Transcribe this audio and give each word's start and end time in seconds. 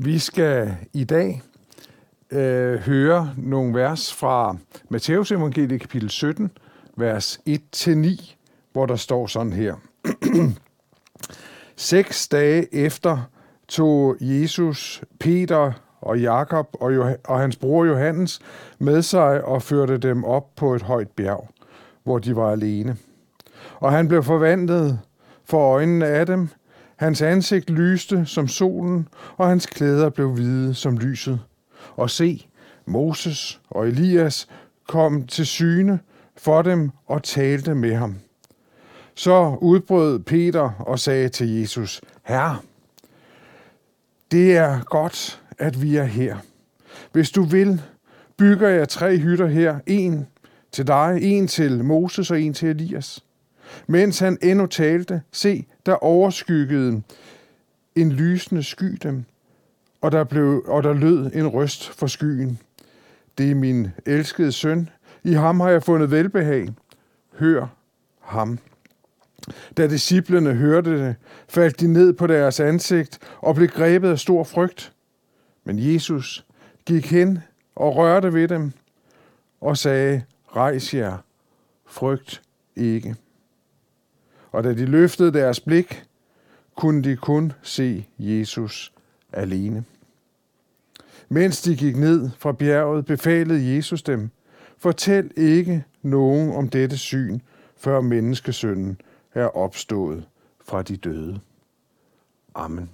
Vi 0.00 0.18
skal 0.18 0.76
i 0.92 1.04
dag 1.04 1.42
øh, 2.30 2.78
høre 2.78 3.34
nogle 3.36 3.74
vers 3.74 4.14
fra 4.14 4.56
Matteus 4.88 5.32
evangeliet 5.32 5.80
kapitel 5.80 6.10
17, 6.10 6.50
vers 6.96 7.40
1-9, 7.48 8.34
hvor 8.72 8.86
der 8.86 8.96
står 8.96 9.26
sådan 9.26 9.52
her. 9.52 9.74
Seks 11.76 12.28
dage 12.28 12.74
efter 12.74 13.30
tog 13.68 14.16
Jesus 14.20 15.02
Peter 15.20 15.72
og 16.00 16.20
Jakob 16.20 16.68
og, 16.80 16.90
Joh- 16.90 17.20
og 17.24 17.40
hans 17.40 17.56
bror 17.56 17.84
Johannes 17.84 18.40
med 18.78 19.02
sig 19.02 19.44
og 19.44 19.62
førte 19.62 19.98
dem 19.98 20.24
op 20.24 20.56
på 20.56 20.74
et 20.74 20.82
højt 20.82 21.10
bjerg, 21.10 21.48
hvor 22.04 22.18
de 22.18 22.36
var 22.36 22.50
alene. 22.50 22.96
Og 23.74 23.92
han 23.92 24.08
blev 24.08 24.22
forvandlet 24.22 25.00
for 25.44 25.72
øjnene 25.72 26.06
af 26.06 26.26
dem. 26.26 26.48
Hans 26.98 27.22
ansigt 27.22 27.70
lyste 27.70 28.26
som 28.26 28.48
solen, 28.48 29.08
og 29.36 29.48
hans 29.48 29.66
klæder 29.66 30.10
blev 30.10 30.30
hvide 30.32 30.74
som 30.74 30.98
lyset. 30.98 31.40
Og 31.96 32.10
se, 32.10 32.46
Moses 32.86 33.60
og 33.70 33.88
Elias 33.88 34.48
kom 34.88 35.26
til 35.26 35.46
syne 35.46 36.00
for 36.36 36.62
dem 36.62 36.90
og 37.06 37.22
talte 37.22 37.74
med 37.74 37.94
ham. 37.94 38.14
Så 39.14 39.56
udbrød 39.60 40.18
Peter 40.18 40.70
og 40.78 40.98
sagde 40.98 41.28
til 41.28 41.60
Jesus, 41.60 42.00
Herre, 42.22 42.58
det 44.30 44.56
er 44.56 44.80
godt, 44.82 45.42
at 45.58 45.82
vi 45.82 45.96
er 45.96 46.04
her. 46.04 46.36
Hvis 47.12 47.30
du 47.30 47.42
vil, 47.42 47.82
bygger 48.36 48.68
jeg 48.68 48.88
tre 48.88 49.18
hytter 49.18 49.46
her. 49.46 49.78
En 49.86 50.26
til 50.72 50.86
dig, 50.86 51.18
en 51.22 51.46
til 51.46 51.84
Moses 51.84 52.30
og 52.30 52.40
en 52.40 52.54
til 52.54 52.68
Elias. 52.68 53.24
Mens 53.86 54.18
han 54.18 54.38
endnu 54.42 54.66
talte, 54.66 55.22
se, 55.32 55.66
der 55.88 55.94
overskyggede 55.94 57.02
en 57.94 58.12
lysende 58.12 58.62
sky 58.62 58.98
dem, 59.02 59.24
og 60.00 60.12
der, 60.12 60.24
blev, 60.24 60.64
og 60.66 60.82
der 60.82 60.92
lød 60.92 61.30
en 61.34 61.46
røst 61.46 61.88
fra 61.88 62.08
skyen. 62.08 62.58
Det 63.38 63.50
er 63.50 63.54
min 63.54 63.88
elskede 64.06 64.52
søn. 64.52 64.88
I 65.24 65.32
ham 65.32 65.60
har 65.60 65.70
jeg 65.70 65.82
fundet 65.82 66.10
velbehag. 66.10 66.68
Hør 67.38 67.66
ham. 68.20 68.58
Da 69.76 69.86
disciplene 69.86 70.54
hørte 70.54 71.06
det, 71.06 71.16
faldt 71.48 71.80
de 71.80 71.92
ned 71.92 72.12
på 72.12 72.26
deres 72.26 72.60
ansigt 72.60 73.18
og 73.38 73.54
blev 73.54 73.68
grebet 73.68 74.10
af 74.10 74.18
stor 74.18 74.44
frygt. 74.44 74.92
Men 75.64 75.78
Jesus 75.78 76.46
gik 76.84 77.10
hen 77.10 77.38
og 77.76 77.96
rørte 77.96 78.34
ved 78.34 78.48
dem 78.48 78.72
og 79.60 79.76
sagde, 79.76 80.22
rejs 80.56 80.94
jer, 80.94 81.16
frygt 81.86 82.42
ikke. 82.76 83.16
Og 84.52 84.64
da 84.64 84.74
de 84.74 84.86
løftede 84.86 85.32
deres 85.32 85.60
blik, 85.60 86.04
kunne 86.76 87.02
de 87.02 87.16
kun 87.16 87.52
se 87.62 88.06
Jesus 88.18 88.92
alene. 89.32 89.84
Mens 91.28 91.62
de 91.62 91.76
gik 91.76 91.96
ned 91.96 92.30
fra 92.38 92.52
bjerget, 92.52 93.06
befalede 93.06 93.74
Jesus 93.74 94.02
dem, 94.02 94.30
fortæl 94.78 95.30
ikke 95.36 95.84
nogen 96.02 96.52
om 96.52 96.68
dette 96.68 96.98
syn, 96.98 97.40
før 97.76 98.00
menneskesønnen 98.00 99.00
er 99.34 99.56
opstået 99.56 100.24
fra 100.64 100.82
de 100.82 100.96
døde. 100.96 101.40
Amen. 102.54 102.90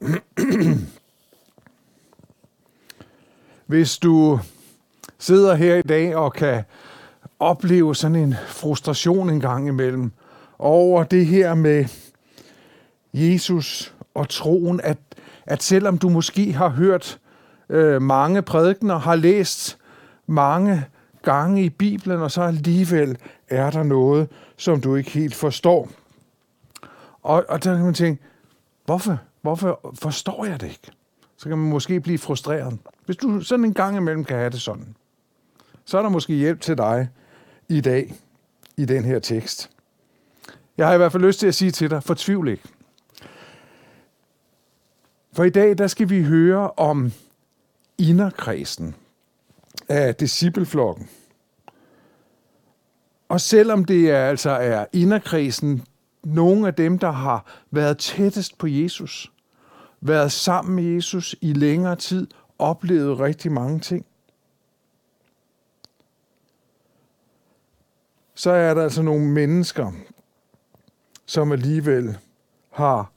Hvis 3.66 3.98
du 3.98 4.40
sidder 5.18 5.54
her 5.54 5.76
i 5.76 5.82
dag 5.82 6.16
og 6.16 6.32
kan 6.32 6.64
opleve 7.44 7.94
sådan 7.94 8.16
en 8.16 8.34
frustration 8.46 9.30
en 9.30 9.40
gang 9.40 9.68
imellem 9.68 10.12
over 10.58 11.04
det 11.04 11.26
her 11.26 11.54
med 11.54 11.84
Jesus 13.12 13.94
og 14.14 14.28
troen, 14.28 14.80
at, 14.84 14.98
at 15.46 15.62
selvom 15.62 15.98
du 15.98 16.08
måske 16.08 16.52
har 16.52 16.68
hørt 16.68 17.18
øh, 17.68 18.02
mange 18.02 18.42
prædikener, 18.42 18.98
har 18.98 19.16
læst 19.16 19.78
mange 20.26 20.84
gange 21.22 21.64
i 21.64 21.70
Bibelen, 21.70 22.22
og 22.22 22.30
så 22.30 22.42
alligevel 22.42 23.18
er 23.48 23.70
der 23.70 23.82
noget, 23.82 24.28
som 24.56 24.80
du 24.80 24.94
ikke 24.94 25.10
helt 25.10 25.34
forstår. 25.34 25.88
Og, 27.22 27.44
og 27.48 27.64
der 27.64 27.76
kan 27.76 27.84
man 27.84 27.94
tænke, 27.94 28.22
hvorfor, 28.84 29.18
hvorfor 29.42 29.94
forstår 30.02 30.44
jeg 30.44 30.60
det 30.60 30.66
ikke? 30.66 30.90
Så 31.36 31.48
kan 31.48 31.58
man 31.58 31.70
måske 31.70 32.00
blive 32.00 32.18
frustreret. 32.18 32.78
Hvis 33.06 33.16
du 33.16 33.40
sådan 33.40 33.64
en 33.64 33.74
gang 33.74 33.96
imellem 33.96 34.24
kan 34.24 34.36
have 34.36 34.50
det 34.50 34.60
sådan, 34.60 34.94
så 35.84 35.98
er 35.98 36.02
der 36.02 36.08
måske 36.08 36.34
hjælp 36.34 36.60
til 36.60 36.78
dig 36.78 37.08
i 37.68 37.80
dag 37.80 38.14
i 38.76 38.84
den 38.84 39.04
her 39.04 39.18
tekst. 39.18 39.70
Jeg 40.76 40.86
har 40.86 40.94
i 40.94 40.96
hvert 40.96 41.12
fald 41.12 41.22
lyst 41.22 41.40
til 41.40 41.46
at 41.46 41.54
sige 41.54 41.70
til 41.70 41.90
dig, 41.90 42.02
fortvivl 42.02 42.48
ikke. 42.48 42.62
For 45.32 45.44
i 45.44 45.50
dag, 45.50 45.78
der 45.78 45.86
skal 45.86 46.10
vi 46.10 46.22
høre 46.22 46.70
om 46.70 47.12
inderkredsen 47.98 48.94
af 49.88 50.14
discipleflokken. 50.14 51.08
Og 53.28 53.40
selvom 53.40 53.84
det 53.84 54.10
er, 54.10 54.26
altså 54.26 54.50
er 54.50 54.86
inderkredsen 54.92 55.82
nogle 56.24 56.66
af 56.66 56.74
dem, 56.74 56.98
der 56.98 57.10
har 57.10 57.62
været 57.70 57.98
tættest 57.98 58.58
på 58.58 58.66
Jesus, 58.66 59.32
været 60.00 60.32
sammen 60.32 60.74
med 60.76 60.84
Jesus 60.84 61.36
i 61.40 61.52
længere 61.52 61.96
tid, 61.96 62.26
oplevet 62.58 63.20
rigtig 63.20 63.52
mange 63.52 63.80
ting, 63.80 64.06
så 68.34 68.50
er 68.50 68.74
der 68.74 68.82
altså 68.82 69.02
nogle 69.02 69.26
mennesker, 69.26 69.92
som 71.26 71.52
alligevel 71.52 72.18
har 72.70 73.12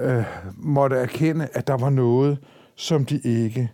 øh, 0.00 0.24
måtte 0.56 0.96
erkende, 0.96 1.48
at 1.52 1.66
der 1.66 1.74
var 1.74 1.90
noget, 1.90 2.38
som 2.74 3.04
de 3.04 3.20
ikke 3.24 3.72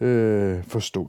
øh, 0.00 0.64
forstod. 0.64 1.08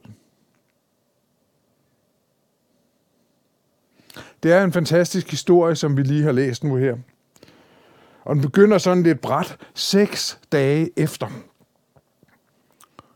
Det 4.44 4.52
er 4.52 4.64
en 4.64 4.72
fantastisk 4.72 5.32
historie, 5.32 5.76
som 5.76 5.98
vi 5.98 6.04
lige 6.04 6.24
har 6.24 6.32
læst 6.32 6.64
nu 6.64 6.76
her. 6.76 6.98
Og 8.24 8.36
den 8.36 8.42
begynder 8.42 8.78
sådan 8.78 9.04
lidt 9.04 9.22
bræt 9.22 9.58
seks 9.74 10.40
dage 10.52 10.90
efter. 11.00 11.28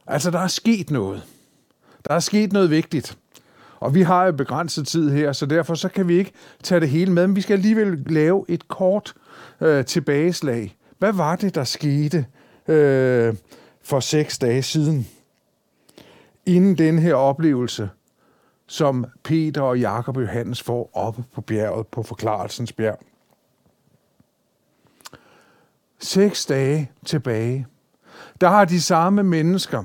Altså, 0.07 0.31
der 0.31 0.39
er 0.39 0.47
sket 0.47 0.91
noget. 0.91 1.24
Der 2.07 2.13
er 2.13 2.19
sket 2.19 2.53
noget 2.53 2.69
vigtigt. 2.69 3.18
Og 3.79 3.95
vi 3.95 4.01
har 4.01 4.25
jo 4.25 4.31
begrænset 4.31 4.88
tid 4.88 5.11
her, 5.11 5.31
så 5.31 5.45
derfor 5.45 5.75
så 5.75 5.89
kan 5.89 6.07
vi 6.07 6.17
ikke 6.17 6.31
tage 6.63 6.81
det 6.81 6.89
hele 6.89 7.11
med, 7.11 7.27
men 7.27 7.35
vi 7.35 7.41
skal 7.41 7.53
alligevel 7.53 8.03
lave 8.05 8.45
et 8.47 8.67
kort 8.67 9.13
øh, 9.61 9.85
tilbageslag. 9.85 10.77
Hvad 10.99 11.13
var 11.13 11.35
det, 11.35 11.55
der 11.55 11.63
skete 11.63 12.25
øh, 12.67 13.35
for 13.83 13.99
seks 13.99 14.39
dage 14.39 14.63
siden? 14.63 15.07
Inden 16.45 16.77
den 16.77 16.99
her 16.99 17.13
oplevelse, 17.13 17.89
som 18.67 19.05
Peter 19.23 19.61
og 19.61 19.79
Jakob 19.79 20.17
Johannes 20.17 20.63
får 20.63 20.89
oppe 20.94 21.23
på 21.33 21.41
bjerget, 21.41 21.88
på 21.88 22.03
forklarelsens 22.03 22.73
bjerg. 22.73 22.99
Seks 25.99 26.45
dage 26.45 26.91
tilbage, 27.05 27.67
der 28.41 28.49
har 28.49 28.65
de 28.65 28.81
samme 28.81 29.23
mennesker 29.23 29.83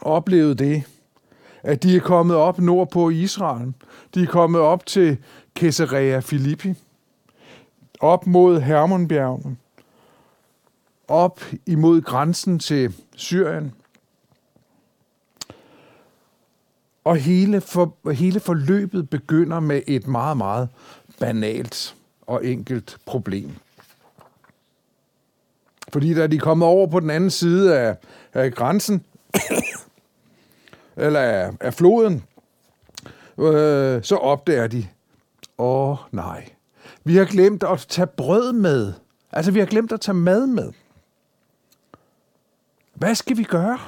oplevet 0.00 0.58
det, 0.58 0.82
at 1.64 1.82
de 1.82 1.96
er 1.96 2.00
kommet 2.00 2.36
op 2.36 2.58
nordpå 2.58 3.10
i 3.10 3.22
Israel. 3.22 3.72
De 4.14 4.22
er 4.22 4.26
kommet 4.26 4.60
op 4.60 4.86
til 4.86 5.18
Caesarea 5.54 6.20
Philippi, 6.20 6.74
op 8.00 8.26
mod 8.26 8.60
Hermonbjergene, 8.60 9.56
op 11.08 11.40
imod 11.66 12.02
grænsen 12.02 12.58
til 12.58 12.94
Syrien. 13.16 13.72
Og 17.04 17.16
hele, 17.16 17.60
for, 17.60 18.12
hele 18.12 18.40
forløbet 18.40 19.10
begynder 19.10 19.60
med 19.60 19.82
et 19.86 20.06
meget, 20.06 20.36
meget 20.36 20.68
banalt 21.20 21.96
og 22.26 22.46
enkelt 22.46 22.96
problem. 23.06 23.50
Fordi 25.92 26.14
da 26.14 26.26
de 26.26 26.38
kommer 26.38 26.66
over 26.66 26.86
på 26.86 27.00
den 27.00 27.10
anden 27.10 27.30
side 27.30 27.78
af, 27.78 27.96
af 28.32 28.54
grænsen, 28.54 29.04
eller 30.96 31.20
af, 31.20 31.50
af 31.60 31.74
floden, 31.74 32.24
øh, 33.38 34.02
så 34.02 34.16
opdager 34.20 34.66
de, 34.66 34.88
åh 35.58 35.90
oh, 35.90 35.96
nej, 36.12 36.48
vi 37.04 37.16
har 37.16 37.24
glemt 37.24 37.62
at 37.62 37.86
tage 37.88 38.06
brød 38.06 38.52
med. 38.52 38.92
Altså, 39.32 39.52
vi 39.52 39.58
har 39.58 39.66
glemt 39.66 39.92
at 39.92 40.00
tage 40.00 40.14
mad 40.14 40.46
med. 40.46 40.72
Hvad 42.94 43.14
skal 43.14 43.36
vi 43.36 43.42
gøre? 43.42 43.78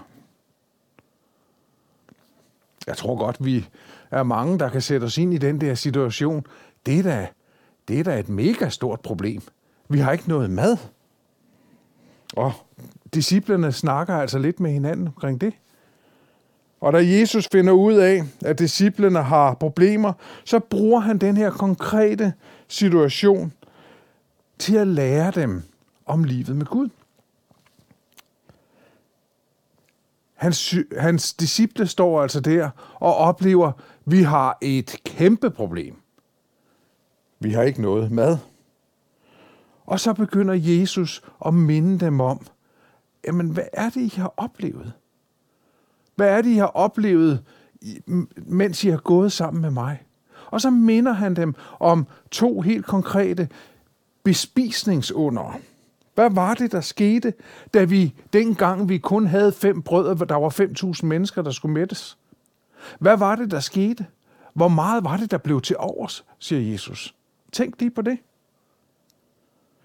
Jeg 2.86 2.96
tror 2.96 3.16
godt, 3.16 3.44
vi 3.44 3.68
er 4.10 4.22
mange, 4.22 4.58
der 4.58 4.68
kan 4.68 4.82
sætte 4.82 5.04
os 5.04 5.18
ind 5.18 5.34
i 5.34 5.38
den 5.38 5.60
der 5.60 5.74
situation. 5.74 6.46
Det 6.86 6.98
er 6.98 7.02
da, 7.02 7.28
det 7.88 8.00
er 8.00 8.04
da 8.04 8.18
et 8.18 8.28
mega 8.28 8.68
stort 8.68 9.00
problem. 9.00 9.42
Vi 9.88 9.98
har 9.98 10.12
ikke 10.12 10.28
noget 10.28 10.50
mad. 10.50 10.76
Og 12.36 12.52
disciplerne 13.14 13.72
snakker 13.72 14.14
altså 14.14 14.38
lidt 14.38 14.60
med 14.60 14.70
hinanden 14.70 15.06
omkring 15.06 15.40
det. 15.40 15.52
Og 16.80 16.92
da 16.92 16.98
Jesus 16.98 17.48
finder 17.52 17.72
ud 17.72 17.94
af, 17.94 18.22
at 18.44 18.58
disciplene 18.58 19.22
har 19.22 19.54
problemer, 19.54 20.12
så 20.44 20.58
bruger 20.58 21.00
han 21.00 21.18
den 21.18 21.36
her 21.36 21.50
konkrete 21.50 22.32
situation 22.68 23.52
til 24.58 24.76
at 24.76 24.86
lære 24.86 25.30
dem 25.30 25.62
om 26.06 26.24
livet 26.24 26.56
med 26.56 26.66
Gud. 26.66 26.88
Hans, 30.34 30.74
hans 30.98 31.34
disciple 31.34 31.86
står 31.86 32.22
altså 32.22 32.40
der 32.40 32.70
og 32.94 33.14
oplever, 33.14 33.66
at 33.66 33.74
vi 34.04 34.22
har 34.22 34.58
et 34.62 34.96
kæmpe 35.04 35.50
problem. 35.50 35.96
Vi 37.40 37.52
har 37.52 37.62
ikke 37.62 37.82
noget 37.82 38.12
mad. 38.12 38.38
Og 39.86 40.00
så 40.00 40.12
begynder 40.14 40.54
Jesus 40.54 41.22
at 41.46 41.54
minde 41.54 42.04
dem 42.04 42.20
om, 42.20 42.46
jamen 43.26 43.50
hvad 43.50 43.64
er 43.72 43.90
det, 43.90 44.00
I 44.00 44.12
har 44.16 44.34
oplevet? 44.36 44.92
Hvad 46.16 46.28
er 46.28 46.42
det, 46.42 46.50
I 46.50 46.56
har 46.56 46.66
oplevet, 46.66 47.44
mens 48.36 48.84
I 48.84 48.88
har 48.88 48.98
gået 48.98 49.32
sammen 49.32 49.62
med 49.62 49.70
mig? 49.70 50.02
Og 50.46 50.60
så 50.60 50.70
minder 50.70 51.12
han 51.12 51.36
dem 51.36 51.54
om 51.80 52.06
to 52.30 52.60
helt 52.60 52.86
konkrete 52.86 53.48
bespisningsunder. 54.24 55.58
Hvad 56.14 56.30
var 56.30 56.54
det, 56.54 56.72
der 56.72 56.80
skete, 56.80 57.32
da 57.74 57.84
vi 57.84 58.14
dengang 58.32 58.88
vi 58.88 58.98
kun 58.98 59.26
havde 59.26 59.52
fem 59.52 59.82
brød, 59.82 60.06
og 60.06 60.28
der 60.28 60.34
var 60.34 60.60
5.000 61.00 61.06
mennesker, 61.06 61.42
der 61.42 61.50
skulle 61.50 61.72
mættes? 61.72 62.18
Hvad 62.98 63.16
var 63.16 63.36
det, 63.36 63.50
der 63.50 63.60
skete? 63.60 64.06
Hvor 64.54 64.68
meget 64.68 65.04
var 65.04 65.16
det, 65.16 65.30
der 65.30 65.38
blev 65.38 65.60
til 65.60 65.76
overs, 65.78 66.24
siger 66.38 66.72
Jesus. 66.72 67.14
Tænk 67.52 67.80
lige 67.80 67.90
på 67.90 68.02
det. 68.02 68.18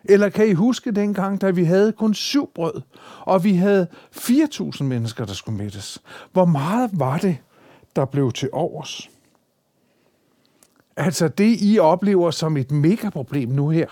Eller 0.03 0.29
kan 0.29 0.47
I 0.47 0.53
huske 0.53 0.91
dengang, 0.91 1.41
da 1.41 1.49
vi 1.51 1.63
havde 1.63 1.91
kun 1.91 2.13
syv 2.13 2.51
brød, 2.53 2.81
og 3.19 3.43
vi 3.43 3.55
havde 3.55 3.87
4.000 4.15 4.83
mennesker, 4.83 5.25
der 5.25 5.33
skulle 5.33 5.57
mættes? 5.57 6.01
Hvor 6.31 6.45
meget 6.45 6.89
var 6.93 7.17
det, 7.17 7.37
der 7.95 8.05
blev 8.05 8.31
til 8.31 8.49
overs? 8.51 9.09
Altså 10.95 11.27
det, 11.27 11.57
I 11.61 11.79
oplever 11.79 12.31
som 12.31 12.57
et 12.57 12.71
megaproblem 12.71 13.49
nu 13.49 13.69
her, 13.69 13.87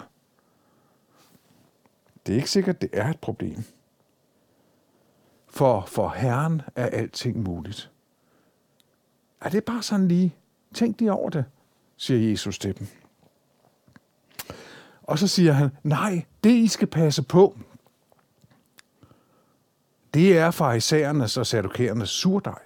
det 2.25 2.33
er 2.33 2.37
ikke 2.37 2.51
sikkert, 2.51 2.81
det 2.81 2.89
er 2.93 3.09
et 3.09 3.19
problem. 3.19 3.63
For 5.49 5.85
for 5.87 6.09
Herren 6.09 6.61
er 6.75 6.85
alting 6.85 7.43
muligt. 7.43 7.91
Er 9.41 9.49
det 9.49 9.63
bare 9.63 9.83
sådan 9.83 10.07
lige? 10.07 10.35
Tænk 10.73 10.99
lige 10.99 11.11
over 11.11 11.29
det, 11.29 11.45
siger 11.97 12.29
Jesus 12.29 12.59
til 12.59 12.79
dem. 12.79 12.87
Og 15.09 15.19
så 15.19 15.27
siger 15.27 15.51
han, 15.51 15.69
nej, 15.83 16.25
det 16.43 16.49
I 16.49 16.67
skal 16.67 16.87
passe 16.87 17.23
på, 17.23 17.57
det 20.13 20.37
er 20.37 20.51
farisæernes 20.51 21.37
og 21.37 21.47
sadukærernes 21.47 22.09
surdej. 22.09 22.59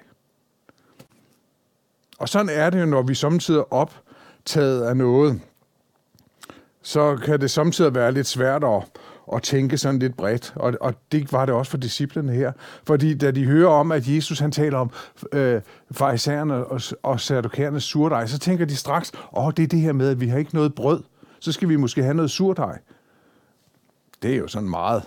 Og 2.19 2.29
sådan 2.29 2.49
er 2.49 2.69
det 2.69 2.81
jo, 2.81 2.85
når 2.85 3.01
vi 3.01 3.15
samtidig 3.15 3.73
optaget 3.73 4.83
af 4.83 4.97
noget, 4.97 5.41
så 6.81 7.17
kan 7.25 7.41
det 7.41 7.51
samtidig 7.51 7.95
være 7.95 8.11
lidt 8.11 8.27
svært 8.27 8.63
at, 8.63 8.83
at 9.33 9.43
tænke 9.43 9.77
sådan 9.77 9.99
lidt 9.99 10.17
bredt. 10.17 10.53
Og, 10.55 10.73
og 10.81 10.93
det 11.11 11.31
var 11.31 11.45
det 11.45 11.55
også 11.55 11.69
for 11.69 11.77
disciplene 11.77 12.33
her. 12.33 12.51
Fordi 12.87 13.17
da 13.17 13.31
de 13.31 13.45
hører 13.45 13.69
om, 13.69 13.91
at 13.91 14.07
Jesus 14.07 14.39
han 14.39 14.51
taler 14.51 14.77
om 14.77 14.91
øh, 15.31 15.61
farisæerne 15.91 16.65
og, 16.65 16.81
og 17.03 17.19
sadokærernes 17.19 17.83
surdej, 17.83 18.27
så 18.27 18.39
tænker 18.39 18.65
de 18.65 18.75
straks, 18.75 19.11
åh, 19.37 19.51
det 19.57 19.63
er 19.63 19.67
det 19.67 19.79
her 19.79 19.93
med, 19.93 20.09
at 20.09 20.19
vi 20.19 20.27
har 20.27 20.37
ikke 20.37 20.55
noget 20.55 20.75
brød 20.75 21.03
så 21.43 21.51
skal 21.51 21.69
vi 21.69 21.75
måske 21.75 22.03
have 22.03 22.13
noget 22.13 22.31
surdej. 22.31 22.79
Det 24.21 24.33
er 24.33 24.37
jo 24.37 24.47
sådan 24.47 24.69
meget 24.69 25.03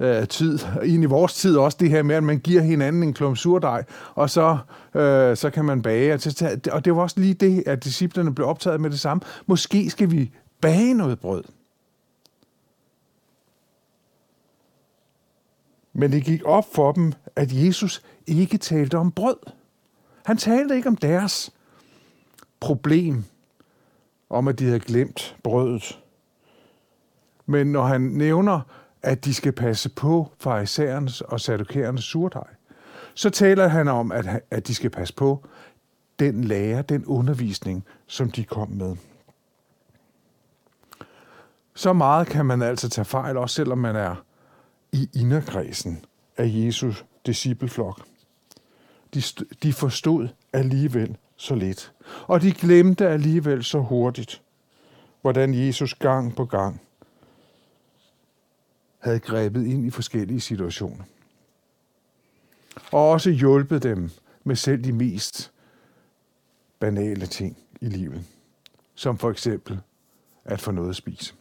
øh, 0.00 0.28
tid, 0.28 0.58
ind 0.84 1.02
i 1.02 1.06
vores 1.06 1.34
tid 1.34 1.56
også 1.56 1.76
det 1.80 1.90
her 1.90 2.02
med, 2.02 2.14
at 2.14 2.24
man 2.24 2.38
giver 2.38 2.62
hinanden 2.62 3.02
en 3.02 3.14
klump 3.14 3.36
surdej, 3.36 3.84
og 4.14 4.30
så, 4.30 4.58
øh, 4.94 5.36
så 5.36 5.50
kan 5.54 5.64
man 5.64 5.82
bage. 5.82 6.14
Og 6.72 6.84
det 6.84 6.96
var 6.96 7.02
også 7.02 7.20
lige 7.20 7.34
det, 7.34 7.62
at 7.66 7.84
disciplerne 7.84 8.34
blev 8.34 8.48
optaget 8.48 8.80
med 8.80 8.90
det 8.90 9.00
samme. 9.00 9.20
Måske 9.46 9.90
skal 9.90 10.10
vi 10.10 10.30
bage 10.60 10.94
noget 10.94 11.20
brød. 11.20 11.44
Men 15.92 16.12
det 16.12 16.24
gik 16.24 16.42
op 16.44 16.74
for 16.74 16.92
dem, 16.92 17.12
at 17.36 17.52
Jesus 17.52 18.02
ikke 18.26 18.58
talte 18.58 18.98
om 18.98 19.12
brød. 19.12 19.36
Han 20.24 20.36
talte 20.36 20.76
ikke 20.76 20.88
om 20.88 20.96
deres 20.96 21.52
problem 22.60 23.24
om, 24.32 24.48
at 24.48 24.58
de 24.58 24.64
havde 24.64 24.80
glemt 24.80 25.36
brødet. 25.42 25.98
Men 27.46 27.66
når 27.72 27.84
han 27.84 28.00
nævner, 28.00 28.60
at 29.02 29.24
de 29.24 29.34
skal 29.34 29.52
passe 29.52 29.88
på 29.88 30.32
farisæernes 30.38 31.20
og 31.20 31.40
sadukæernes 31.40 32.04
surdej, 32.04 32.48
så 33.14 33.30
taler 33.30 33.68
han 33.68 33.88
om, 33.88 34.12
at, 34.12 34.42
at 34.50 34.66
de 34.66 34.74
skal 34.74 34.90
passe 34.90 35.14
på 35.14 35.44
den 36.18 36.44
lære, 36.44 36.82
den 36.82 37.06
undervisning, 37.06 37.84
som 38.06 38.30
de 38.30 38.44
kom 38.44 38.70
med. 38.70 38.96
Så 41.74 41.92
meget 41.92 42.26
kan 42.26 42.46
man 42.46 42.62
altså 42.62 42.88
tage 42.88 43.04
fejl, 43.04 43.36
også 43.36 43.54
selvom 43.54 43.78
man 43.78 43.96
er 43.96 44.24
i 44.92 45.08
inderkredsen 45.14 46.04
af 46.36 46.44
Jesus 46.48 47.04
discipleflok. 47.26 48.02
De, 49.14 49.22
de 49.62 49.72
forstod 49.72 50.28
alligevel 50.52 51.16
så 51.42 51.54
lidt. 51.54 51.92
Og 52.26 52.42
de 52.42 52.52
glemte 52.52 53.08
alligevel 53.08 53.64
så 53.64 53.80
hurtigt, 53.80 54.42
hvordan 55.20 55.54
Jesus 55.54 55.94
gang 55.94 56.36
på 56.36 56.44
gang 56.44 56.80
havde 58.98 59.20
grebet 59.20 59.66
ind 59.66 59.86
i 59.86 59.90
forskellige 59.90 60.40
situationer. 60.40 61.04
Og 62.92 63.10
også 63.10 63.30
hjulpet 63.30 63.82
dem 63.82 64.10
med 64.44 64.56
selv 64.56 64.84
de 64.84 64.92
mest 64.92 65.52
banale 66.78 67.26
ting 67.26 67.58
i 67.80 67.86
livet, 67.86 68.24
som 68.94 69.18
for 69.18 69.30
eksempel 69.30 69.80
at 70.44 70.60
få 70.60 70.70
noget 70.70 70.90
at 70.90 70.96
spise. 70.96 71.34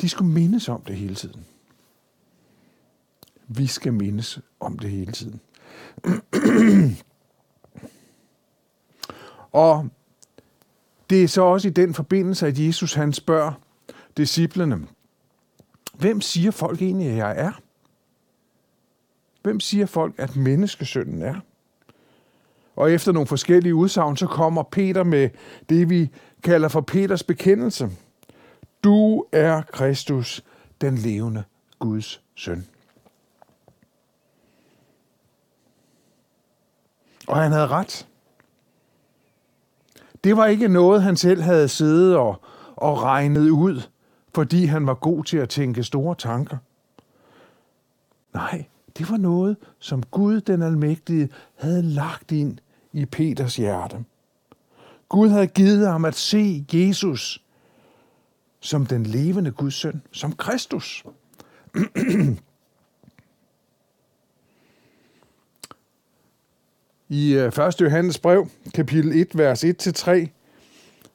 De 0.00 0.08
skulle 0.08 0.32
mindes 0.32 0.68
om 0.68 0.82
det 0.82 0.96
hele 0.96 1.14
tiden. 1.14 1.44
Vi 3.48 3.66
skal 3.66 3.92
mindes 3.92 4.40
om 4.60 4.78
det 4.78 4.90
hele 4.90 5.12
tiden. 5.12 5.40
Og 9.52 9.88
det 11.10 11.22
er 11.22 11.28
så 11.28 11.42
også 11.42 11.68
i 11.68 11.70
den 11.70 11.94
forbindelse, 11.94 12.46
at 12.46 12.58
Jesus 12.58 12.94
han 12.94 13.12
spørger 13.12 13.52
disciplene, 14.16 14.86
hvem 15.94 16.20
siger 16.20 16.50
folk 16.50 16.82
egentlig, 16.82 17.08
at 17.08 17.16
jeg 17.16 17.34
er? 17.36 17.52
Hvem 19.42 19.60
siger 19.60 19.86
folk, 19.86 20.14
at 20.18 20.36
menneskesønnen 20.36 21.22
er? 21.22 21.40
Og 22.76 22.92
efter 22.92 23.12
nogle 23.12 23.26
forskellige 23.26 23.74
udsagn, 23.74 24.16
så 24.16 24.26
kommer 24.26 24.62
Peter 24.62 25.04
med 25.04 25.30
det, 25.68 25.90
vi 25.90 26.10
kalder 26.42 26.68
for 26.68 26.80
Peters 26.80 27.22
bekendelse. 27.22 27.90
Du 28.84 29.24
er 29.32 29.62
Kristus, 29.62 30.44
den 30.80 30.94
levende 30.98 31.44
Guds 31.78 32.22
søn. 32.34 32.66
Og 37.26 37.36
han 37.36 37.52
havde 37.52 37.66
ret. 37.66 38.06
Det 40.24 40.36
var 40.36 40.46
ikke 40.46 40.68
noget, 40.68 41.02
han 41.02 41.16
selv 41.16 41.42
havde 41.42 41.68
siddet 41.68 42.16
og, 42.16 42.40
og 42.76 43.02
regnet 43.02 43.50
ud, 43.50 43.82
fordi 44.34 44.64
han 44.64 44.86
var 44.86 44.94
god 44.94 45.24
til 45.24 45.36
at 45.36 45.48
tænke 45.48 45.84
store 45.84 46.14
tanker. 46.14 46.56
Nej, 48.34 48.64
det 48.98 49.10
var 49.10 49.16
noget, 49.16 49.56
som 49.78 50.02
Gud 50.02 50.40
den 50.40 50.62
Almægtige 50.62 51.28
havde 51.54 51.82
lagt 51.82 52.32
ind 52.32 52.58
i 52.92 53.04
Peters 53.04 53.56
hjerte. 53.56 54.04
Gud 55.08 55.28
havde 55.28 55.46
givet 55.46 55.88
ham 55.88 56.04
at 56.04 56.14
se 56.14 56.64
Jesus 56.72 57.44
som 58.60 58.86
den 58.86 59.06
levende 59.06 59.50
Guds 59.50 59.74
søn, 59.74 60.02
som 60.12 60.32
Kristus. 60.32 61.04
I 67.10 67.34
øh, 67.34 67.46
1. 67.46 67.80
Johannes 67.80 68.18
brev, 68.18 68.48
kapitel 68.74 69.20
1, 69.20 69.38
vers 69.38 69.64
1-3, 69.64 70.10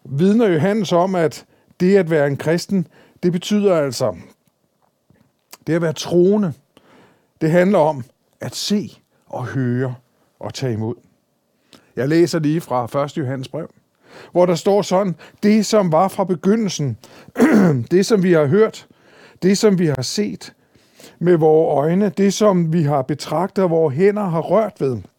vidner 0.03 0.47
Johannes 0.47 0.91
om, 0.91 1.15
at 1.15 1.45
det 1.79 1.97
at 1.97 2.09
være 2.09 2.27
en 2.27 2.37
kristen, 2.37 2.87
det 3.23 3.31
betyder 3.31 3.75
altså, 3.75 4.15
det 5.67 5.73
at 5.73 5.81
være 5.81 5.93
troende, 5.93 6.53
det 7.41 7.51
handler 7.51 7.79
om 7.79 8.03
at 8.41 8.55
se 8.55 8.97
og 9.25 9.45
høre 9.45 9.95
og 10.39 10.53
tage 10.53 10.73
imod. 10.73 10.95
Jeg 11.95 12.09
læser 12.09 12.39
lige 12.39 12.61
fra 12.61 13.03
1. 13.03 13.17
Johannes 13.17 13.47
brev, 13.47 13.69
hvor 14.31 14.45
der 14.45 14.55
står 14.55 14.81
sådan, 14.81 15.15
det 15.43 15.65
som 15.65 15.91
var 15.91 16.07
fra 16.07 16.23
begyndelsen, 16.23 16.97
det 17.91 18.05
som 18.05 18.23
vi 18.23 18.31
har 18.31 18.45
hørt, 18.45 18.87
det 19.43 19.57
som 19.57 19.79
vi 19.79 19.85
har 19.85 20.01
set 20.01 20.53
med 21.19 21.37
vores 21.37 21.77
øjne, 21.77 22.09
det 22.09 22.33
som 22.33 22.73
vi 22.73 22.83
har 22.83 23.01
betragtet, 23.01 23.63
og 23.63 23.69
vores 23.69 23.95
hænder 23.95 24.29
har 24.29 24.41
rørt 24.41 24.73
ved– 24.79 25.01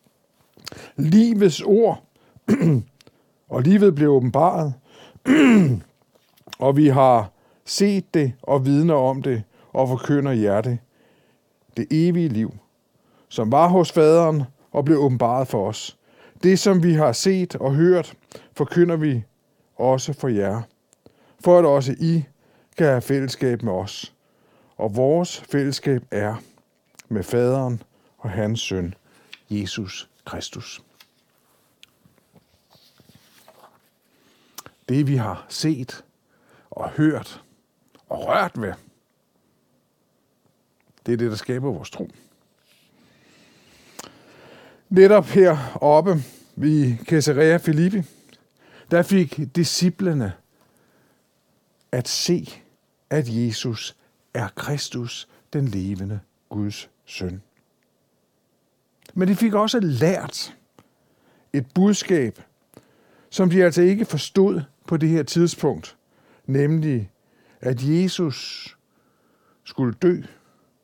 livets 0.97 1.63
ord, 1.63 2.03
og 3.49 3.63
livet 3.63 3.95
blev 3.95 4.11
åbenbaret, 4.11 4.75
og 6.59 6.77
vi 6.77 6.89
har 6.89 7.31
set 7.65 8.15
det 8.15 8.33
og 8.43 8.67
vidner 8.67 8.95
om 8.95 9.23
det 9.23 9.43
og 9.73 9.89
forkynder 9.89 10.33
hjerte. 10.33 10.79
Det 11.77 11.87
evige 11.91 12.29
liv, 12.29 12.55
som 13.29 13.53
var 13.53 13.69
hos 13.69 13.93
faderen 13.93 14.43
og 14.73 14.85
blev 14.85 14.99
åbenbaret 14.99 15.49
for 15.49 15.69
os. 15.69 15.97
Det, 16.43 16.59
som 16.59 16.83
vi 16.83 16.93
har 16.93 17.13
set 17.13 17.57
og 17.57 17.75
hørt, 17.75 18.15
forkynder 18.53 18.97
vi 18.97 19.23
også 19.77 20.13
for 20.13 20.29
jer, 20.29 20.63
for 21.41 21.59
at 21.59 21.65
også 21.65 21.95
I 22.01 22.25
kan 22.77 22.87
have 22.87 23.01
fællesskab 23.01 23.63
med 23.63 23.73
os. 23.73 24.15
Og 24.77 24.97
vores 24.97 25.41
fællesskab 25.41 26.03
er 26.11 26.35
med 27.09 27.23
faderen 27.23 27.83
og 28.19 28.31
hans 28.31 28.61
søn, 28.61 28.95
Jesus 29.51 30.09
Kristus. 30.25 30.83
Det 34.89 35.07
vi 35.07 35.17
har 35.17 35.47
set 35.49 36.05
og 36.71 36.91
hørt 36.91 37.43
og 38.09 38.27
rørt 38.27 38.61
ved, 38.61 38.73
det 41.07 41.13
er 41.13 41.17
det, 41.17 41.31
der 41.31 41.37
skaber 41.37 41.73
vores 41.73 41.91
tro. 41.91 42.11
Netop 44.89 45.25
heroppe 45.27 46.23
i 46.57 46.97
Caesarea 47.05 47.59
Philippi, 47.59 48.03
der 48.91 49.03
fik 49.03 49.41
disciplene 49.57 50.33
at 51.93 52.09
se, 52.09 52.49
at 53.11 53.25
Jesus 53.29 53.97
er 54.35 54.49
Kristus, 54.49 55.29
den 55.53 55.69
levende 55.69 56.21
Guds 56.49 56.91
søn. 57.05 57.43
Men 59.15 59.29
de 59.29 59.37
fik 59.37 59.55
også 59.55 59.81
lært 59.81 60.57
et 61.53 61.67
budskab, 61.75 62.43
som 63.31 63.51
de 63.51 63.65
altså 63.65 63.83
ikke 63.83 64.05
forstod 64.05 64.63
på 64.87 64.97
det 64.97 65.09
her 65.09 65.23
tidspunkt, 65.23 65.97
nemlig 66.47 67.11
at 67.61 67.83
Jesus 67.83 68.69
skulle 69.65 69.95
dø 70.03 70.23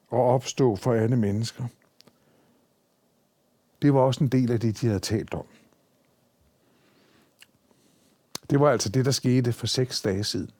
og 0.09 0.25
opstå 0.25 0.77
for 0.77 0.95
alle 0.95 1.17
mennesker. 1.17 1.65
Det 3.83 3.95
var 3.95 4.01
også 4.01 4.25
en 4.25 4.29
del 4.29 4.53
af 4.53 4.61
det, 4.61 4.81
de 4.81 4.87
havde 4.87 5.01
talt 5.01 5.35
om. 5.35 5.45
Det 8.51 8.61
var 8.61 8.71
altså 8.71 8.89
det, 8.89 9.05
der 9.05 9.11
skete 9.11 9.53
for 9.53 9.67
seks 9.67 10.03
dage 10.03 10.25
siden. 10.25 10.51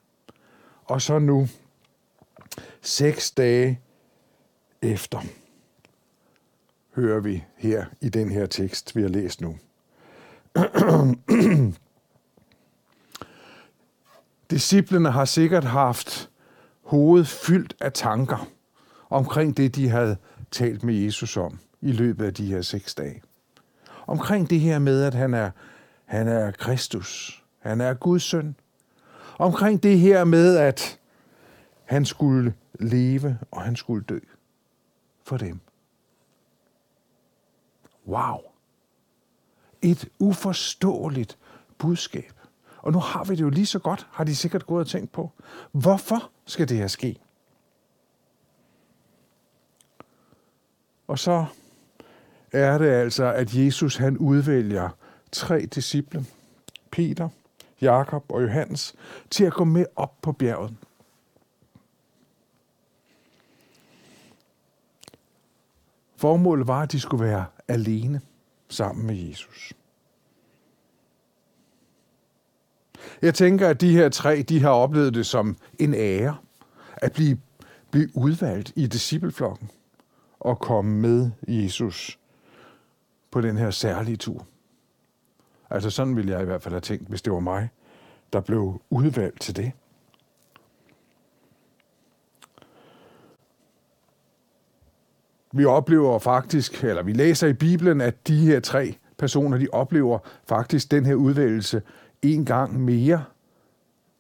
Og 0.85 1.03
så 1.03 1.19
nu, 1.19 1.49
seks 2.81 3.31
dage 3.31 3.81
efter, 4.83 5.21
hører 6.95 7.21
vi 7.21 7.45
her 7.57 7.85
i 8.01 8.09
den 8.09 8.31
her 8.31 8.47
tekst, 8.47 8.97
vi 8.97 9.03
har 9.03 9.09
læst 9.09 9.41
nu. 9.41 9.57
Disciplerne 14.51 15.11
har 15.11 15.25
sikkert 15.25 15.65
haft 15.65 16.31
hovedet 16.83 17.29
fyldt 17.29 17.77
af 17.81 17.93
tanker 17.93 18.49
omkring 19.11 19.57
det, 19.57 19.75
de 19.75 19.89
havde 19.89 20.17
talt 20.51 20.85
med 20.85 20.95
Jesus 20.95 21.37
om 21.37 21.59
i 21.81 21.93
løbet 21.93 22.25
af 22.25 22.35
de 22.35 22.47
her 22.47 22.63
seks 22.63 22.95
dage. 22.95 23.23
Omkring 24.07 24.51
det 24.51 24.61
her 24.61 24.79
med, 24.79 25.03
at 25.03 25.15
han 25.15 25.35
er, 25.35 25.51
han 26.05 26.29
er 26.29 26.51
Kristus, 26.51 27.43
han 27.59 27.81
er 27.81 27.95
Guds 27.95 28.23
søn. 28.23 28.57
Omkring 29.39 29.83
det 29.83 29.99
her 29.99 30.25
med, 30.25 30.57
at 30.57 30.99
han 31.85 32.05
skulle 32.05 32.55
leve 32.81 33.39
og 33.51 33.63
han 33.63 33.77
skulle 33.77 34.05
dø 34.09 34.19
for 35.25 35.37
dem. 35.37 35.61
Wow. 38.11 38.39
Et 39.83 40.09
uforståeligt 40.19 41.39
budskab. 41.79 42.33
Og 42.79 42.93
nu 42.93 42.99
har 42.99 43.25
vi 43.25 43.35
det 43.35 43.41
jo 43.41 43.51
lige 43.51 43.67
så 43.67 43.79
godt, 43.79 44.07
har 44.11 44.25
de 44.25 44.37
sikkert 44.37 44.67
gået 44.67 44.81
og 44.81 44.87
tænkt 44.87 45.13
på. 45.13 45.31
Hvorfor 45.73 46.31
skal 46.47 46.69
det 46.69 46.77
her 46.77 46.87
ske? 46.87 47.21
Og 51.07 51.19
så 51.19 51.47
er 52.53 52.79
det 52.79 52.89
altså, 52.89 53.25
at 53.33 53.55
Jesus 53.55 53.97
han 53.97 54.19
udvælger 54.19 54.89
tre 55.33 55.67
disciple, 55.67 56.27
Peter, 56.91 57.29
Jakob 57.81 58.25
og 58.29 58.43
Johannes, 58.43 58.95
til 59.31 59.45
at 59.45 59.53
gå 59.53 59.65
med 59.65 59.85
op 59.97 60.23
på 60.23 60.33
bjerget. 60.33 60.77
Formålet 66.17 66.67
var, 66.67 66.83
at 66.83 66.93
de 66.93 67.01
skulle 67.01 67.25
være 67.25 67.45
alene 67.71 68.21
sammen 68.69 69.07
med 69.07 69.15
Jesus. 69.15 69.73
Jeg 73.23 73.35
tænker, 73.35 73.69
at 73.69 73.81
de 73.81 73.93
her 73.93 74.09
tre, 74.09 74.43
de 74.43 74.61
har 74.61 74.71
oplevet 74.71 75.15
det 75.15 75.27
som 75.27 75.57
en 75.79 75.95
ære 75.95 76.37
at 76.97 77.13
blive, 77.13 77.41
blive 77.91 78.09
udvalgt 78.15 78.73
i 78.77 78.87
discipleflokken 78.87 79.71
og 80.41 80.59
komme 80.59 81.01
med 81.01 81.31
Jesus 81.49 82.19
på 83.31 83.41
den 83.41 83.57
her 83.57 83.71
særlige 83.71 84.17
tur. 84.17 84.47
Altså 85.71 85.91
sådan 85.91 86.17
ville 86.17 86.33
jeg 86.33 86.43
i 86.43 86.45
hvert 86.45 86.63
fald 86.63 86.75
have 86.75 86.81
tænkt, 86.81 87.09
hvis 87.09 87.23
det 87.23 87.33
var 87.33 87.41
mig, 87.41 87.69
der 88.33 88.41
blev 88.41 88.83
udvalgt 88.91 89.41
til 89.41 89.57
det. 89.57 89.73
Vi 95.53 95.65
oplever 95.65 96.19
faktisk, 96.19 96.85
eller 96.85 97.03
vi 97.03 97.13
læser 97.13 97.47
i 97.47 97.53
Bibelen, 97.53 98.01
at 98.01 98.29
de 98.29 98.47
her 98.47 98.61
tre 98.61 98.97
personer, 99.19 99.59
de 99.59 99.69
oplever 99.73 100.19
faktisk 100.49 100.91
den 100.91 101.07
her 101.07 101.15
udvælgelse 101.15 101.83
en 102.23 102.45
gang 102.45 102.81
mere 102.81 103.25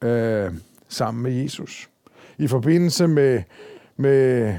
øh, 0.03 0.53
sammen 0.89 1.23
med 1.23 1.33
Jesus. 1.33 1.91
I 2.39 2.47
forbindelse 2.47 3.07
med, 3.07 3.43
med 3.97 4.55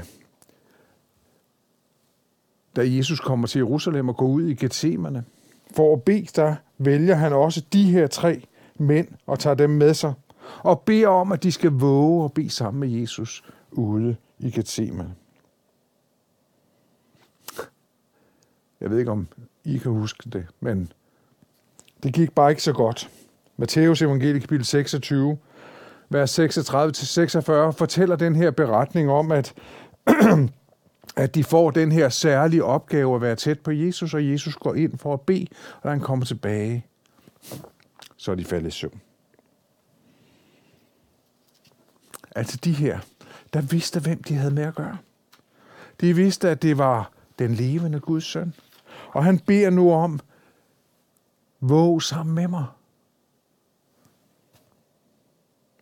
da 2.76 2.82
Jesus 2.96 3.20
kommer 3.20 3.46
til 3.46 3.58
Jerusalem 3.58 4.08
og 4.08 4.16
går 4.16 4.26
ud 4.26 4.46
i 4.46 4.54
Gethsemane. 4.54 5.24
For 5.76 5.92
at 5.92 6.02
bede, 6.02 6.26
der 6.36 6.54
vælger 6.78 7.14
han 7.14 7.32
også 7.32 7.64
de 7.72 7.84
her 7.84 8.06
tre 8.06 8.44
mænd 8.78 9.08
og 9.26 9.38
tager 9.38 9.54
dem 9.54 9.70
med 9.70 9.94
sig 9.94 10.12
og 10.58 10.80
beder 10.80 11.08
om, 11.08 11.32
at 11.32 11.42
de 11.42 11.52
skal 11.52 11.70
våge 11.70 12.24
og 12.24 12.32
bede 12.32 12.50
sammen 12.50 12.80
med 12.80 13.00
Jesus 13.00 13.44
ude 13.70 14.16
i 14.38 14.50
Gethsemane. 14.50 15.14
Jeg 18.82 18.90
ved 18.90 18.98
ikke, 18.98 19.10
om 19.10 19.28
I 19.64 19.78
kan 19.78 19.92
huske 19.92 20.30
det, 20.30 20.46
men 20.60 20.92
det 22.02 22.14
gik 22.14 22.32
bare 22.32 22.50
ikke 22.50 22.62
så 22.62 22.72
godt. 22.72 23.10
Matteus 23.56 24.02
evangelie 24.02 24.40
kapitel 24.40 24.66
26, 24.66 25.38
vers 26.08 26.38
36-46, 26.38 26.42
fortæller 27.70 28.16
den 28.16 28.36
her 28.36 28.50
beretning 28.50 29.10
om, 29.10 29.32
at, 29.32 29.54
at 31.16 31.34
de 31.34 31.44
får 31.44 31.70
den 31.70 31.92
her 31.92 32.08
særlige 32.08 32.64
opgave 32.64 33.14
at 33.14 33.20
være 33.20 33.36
tæt 33.36 33.60
på 33.60 33.70
Jesus, 33.70 34.14
og 34.14 34.28
Jesus 34.28 34.54
går 34.54 34.74
ind 34.74 34.98
for 34.98 35.14
at 35.14 35.20
bede, 35.20 35.46
og 35.76 35.84
da 35.84 35.88
han 35.88 36.00
kommer 36.00 36.24
tilbage, 36.24 36.86
så 38.16 38.30
er 38.30 38.34
de 38.34 38.44
faldet 38.44 38.68
i 38.68 38.70
søvn. 38.70 39.00
Altså 42.36 42.58
de 42.64 42.72
her, 42.72 42.98
der 43.52 43.60
vidste, 43.60 44.00
hvem 44.00 44.22
de 44.22 44.34
havde 44.34 44.54
med 44.54 44.62
at 44.62 44.74
gøre. 44.74 44.98
De 46.00 46.16
vidste, 46.16 46.50
at 46.50 46.62
det 46.62 46.78
var 46.78 47.12
den 47.38 47.54
levende 47.54 48.00
Guds 48.00 48.24
søn. 48.24 48.54
Og 49.12 49.24
han 49.24 49.38
beder 49.38 49.70
nu 49.70 49.92
om, 49.92 50.20
våg 51.60 52.02
sammen 52.02 52.34
med 52.34 52.48
mig. 52.48 52.66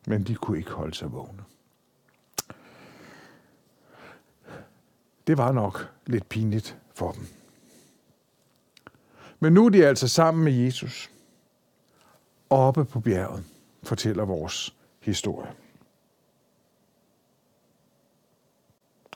Men 0.07 0.25
de 0.25 0.35
kunne 0.35 0.59
ikke 0.59 0.71
holde 0.71 0.95
sig 0.95 1.13
vågne. 1.13 1.45
Det 5.27 5.39
var 5.39 5.53
nok 5.53 5.93
lidt 6.07 6.29
pinligt 6.29 6.79
for 6.95 7.13
dem. 7.13 7.27
Men 9.41 9.53
nu 9.53 9.67
er 9.67 9.71
de 9.71 9.87
altså 9.87 10.09
sammen 10.09 10.45
med 10.45 10.53
Jesus. 10.53 11.11
Oppe 12.51 12.85
på 12.85 13.01
bjerget, 13.01 13.45
fortæller 13.83 14.25
vores 14.25 14.77
historie. 15.01 15.53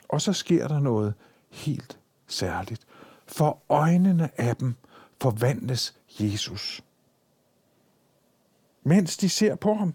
Og 0.09 0.21
så 0.21 0.33
sker 0.33 0.67
der 0.67 0.79
noget 0.79 1.13
helt 1.49 1.99
særligt. 2.27 2.87
For 3.27 3.61
øjnene 3.69 4.29
af 4.37 4.55
dem 4.55 4.75
forvandles 5.21 5.95
Jesus. 6.19 6.81
Mens 8.83 9.17
de 9.17 9.29
ser 9.29 9.55
på 9.55 9.73
ham. 9.73 9.93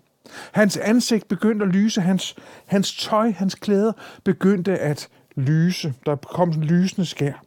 Hans 0.53 0.77
ansigt 0.77 1.29
begyndte 1.29 1.65
at 1.65 1.73
lyse, 1.73 2.01
hans, 2.01 2.37
hans 2.67 2.97
tøj, 2.97 3.31
hans 3.31 3.55
klæder 3.55 3.93
begyndte 4.25 4.79
at 4.79 5.09
lyse. 5.35 5.95
Der 6.07 6.17
kom 6.17 6.49
en 6.49 6.65
lysende 6.65 7.07
skær. 7.07 7.45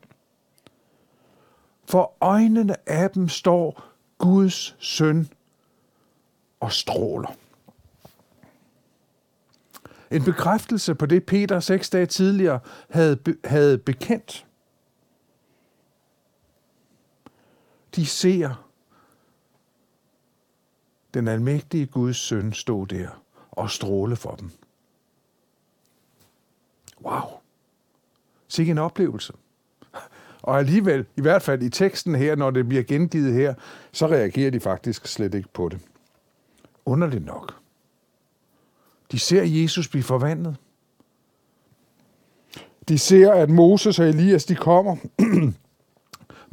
For 1.90 2.14
øjnene 2.22 2.90
af 2.90 3.10
dem 3.10 3.30
står 3.30 3.84
Guds 4.18 4.76
søn 4.80 5.30
og 6.60 6.72
stråler. 6.72 7.36
En 10.12 10.24
bekræftelse 10.24 10.96
på 10.96 11.06
det, 11.06 11.26
Peter 11.26 11.60
seks 11.60 11.90
dage 11.90 12.06
tidligere 12.06 12.60
havde, 12.90 13.20
havde 13.46 13.78
bekendt. 13.78 14.46
De 17.96 18.06
ser 18.06 18.70
den 21.14 21.28
almægtige 21.28 21.86
Guds 21.86 22.18
søn 22.18 22.54
stå 22.54 22.86
der 22.86 23.10
og 23.52 23.70
stråle 23.70 24.16
for 24.16 24.36
dem. 24.36 24.52
Wow. 27.02 27.22
Sikke 28.48 28.72
en 28.72 28.78
oplevelse. 28.78 29.34
Og 30.42 30.60
alligevel, 30.60 31.06
i 31.16 31.22
hvert 31.22 31.42
fald 31.42 31.64
i 31.64 31.70
teksten 31.70 32.16
her, 32.16 32.36
når 32.36 32.52
det 32.52 32.68
bliver 32.68 32.84
gengivet 32.84 33.34
her, 33.34 33.54
så 33.92 34.08
reagerer 34.08 34.52
de 34.52 34.60
faktisk 34.60 35.08
slet 35.08 35.34
ikke 35.34 35.50
på 35.54 35.70
det. 35.70 35.80
Underligt 36.86 37.26
nok. 37.26 37.56
De 39.12 39.20
ser 39.20 39.44
Jesus 39.44 39.88
blive 39.88 40.04
forvandlet. 40.04 40.56
De 42.88 43.00
ser, 43.00 43.32
at 43.32 43.50
Moses 43.50 44.00
og 44.00 44.10
Elias 44.10 44.46
de 44.46 44.56
kommer. 44.56 44.96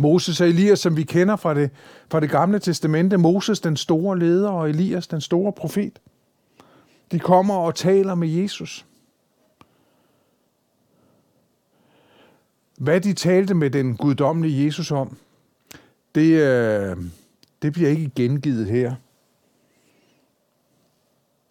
Moses 0.00 0.40
og 0.40 0.48
Elias, 0.48 0.80
som 0.80 0.96
vi 0.96 1.02
kender 1.02 1.36
fra 1.36 1.54
det, 1.54 1.70
fra 2.10 2.20
det 2.20 2.30
gamle 2.30 2.58
testamente. 2.58 3.16
Moses, 3.16 3.60
den 3.60 3.76
store 3.76 4.18
leder, 4.18 4.48
og 4.48 4.70
Elias, 4.70 5.06
den 5.06 5.20
store 5.20 5.52
profet. 5.52 6.00
De 7.12 7.18
kommer 7.18 7.54
og 7.54 7.74
taler 7.74 8.14
med 8.14 8.28
Jesus. 8.28 8.86
Hvad 12.78 13.00
de 13.00 13.12
talte 13.12 13.54
med 13.54 13.70
den 13.70 13.96
guddommelige 13.96 14.64
Jesus 14.64 14.90
om, 14.90 15.16
det, 16.14 16.40
øh, 16.40 16.96
det 17.62 17.72
bliver 17.72 17.88
ikke 17.88 18.10
gengivet 18.16 18.66
her. 18.66 18.94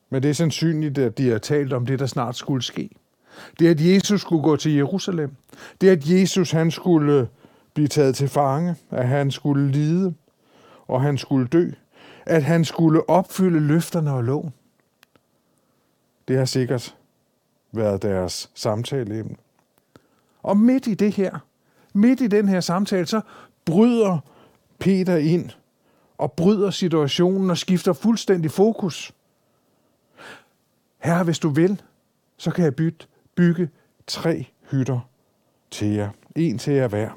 Men 0.10 0.24
det 0.24 0.30
er 0.30 0.34
sandsynligt, 0.34 0.98
at 0.98 1.18
de 1.18 1.30
har 1.30 1.38
talt 1.38 1.74
om 1.74 1.86
det, 1.86 2.00
der 2.00 2.06
snart 2.06 2.36
skulle 2.36 2.64
ske. 2.64 2.90
Det 3.60 3.68
at 3.68 3.82
Jesus 3.82 4.22
skulle 4.22 4.44
gå 4.44 4.56
til 4.56 4.74
Jerusalem. 4.74 5.36
Det 5.82 5.90
at 5.90 6.10
Jesus 6.10 6.52
han 6.52 6.72
skulle 6.72 7.28
blive 7.74 7.88
taget 7.88 8.16
til 8.16 8.28
fange, 8.28 8.76
at 8.92 9.08
han 9.08 9.32
skulle 9.32 9.72
lide, 9.72 10.14
og 10.88 11.02
han 11.02 11.18
skulle 11.18 11.48
dø, 11.48 11.72
at 12.26 12.44
han 12.44 12.66
skulle 12.66 13.10
opfylde 13.10 13.60
løfterne 13.60 14.14
og 14.14 14.24
loven. 14.24 14.54
Det 16.28 16.38
har 16.38 16.46
sikkert 16.46 16.96
været 17.72 18.02
deres 18.02 18.52
samtaleemne. 18.56 19.36
Og 20.44 20.58
midt 20.58 20.88
i 20.88 20.94
det 20.94 21.14
her, 21.14 21.40
midt 21.94 22.22
i 22.22 22.28
den 22.28 22.48
her 22.48 22.60
samtale, 22.60 23.06
så 23.06 23.22
bryder 23.66 24.20
Peter 24.80 25.16
ind 25.16 25.50
og 26.18 26.32
bryder 26.32 26.70
situationen 26.70 27.50
og 27.50 27.58
skifter 27.58 27.94
fuldstændig 27.94 28.52
fokus. 28.52 29.14
Herre, 31.00 31.24
hvis 31.24 31.40
du 31.40 31.50
vil, 31.50 31.82
så 32.38 32.52
kan 32.52 32.64
jeg 32.64 32.76
bytte, 32.76 33.08
bygge 33.36 33.70
tre 34.08 34.48
hytter 34.72 35.00
til 35.72 35.88
jer. 35.88 36.10
En 36.36 36.58
til 36.58 36.74
jer 36.74 36.88
hver. 36.88 37.10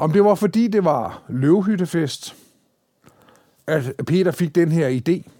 Om 0.00 0.12
det 0.12 0.24
var 0.24 0.34
fordi 0.34 0.68
det 0.68 0.84
var 0.84 1.22
løvhyttefest, 1.28 2.36
at 3.66 3.92
Peter 4.06 4.30
fik 4.30 4.54
den 4.54 4.72
her 4.72 4.88
idé, 4.88 5.30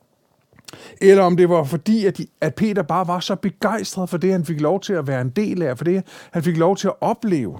eller 1.08 1.22
om 1.22 1.36
det 1.36 1.48
var 1.48 1.64
fordi, 1.64 2.06
at, 2.06 2.18
de, 2.18 2.26
at 2.40 2.54
Peter 2.54 2.82
bare 2.82 3.06
var 3.06 3.20
så 3.20 3.34
begejstret 3.34 4.08
for 4.08 4.16
det, 4.16 4.32
han 4.32 4.44
fik 4.44 4.60
lov 4.60 4.80
til 4.80 4.92
at 4.92 5.06
være 5.06 5.20
en 5.20 5.30
del 5.30 5.62
af, 5.62 5.78
for 5.78 5.84
det, 5.84 6.04
han 6.32 6.42
fik 6.42 6.56
lov 6.56 6.76
til 6.76 6.88
at 6.88 6.94
opleve, 7.00 7.58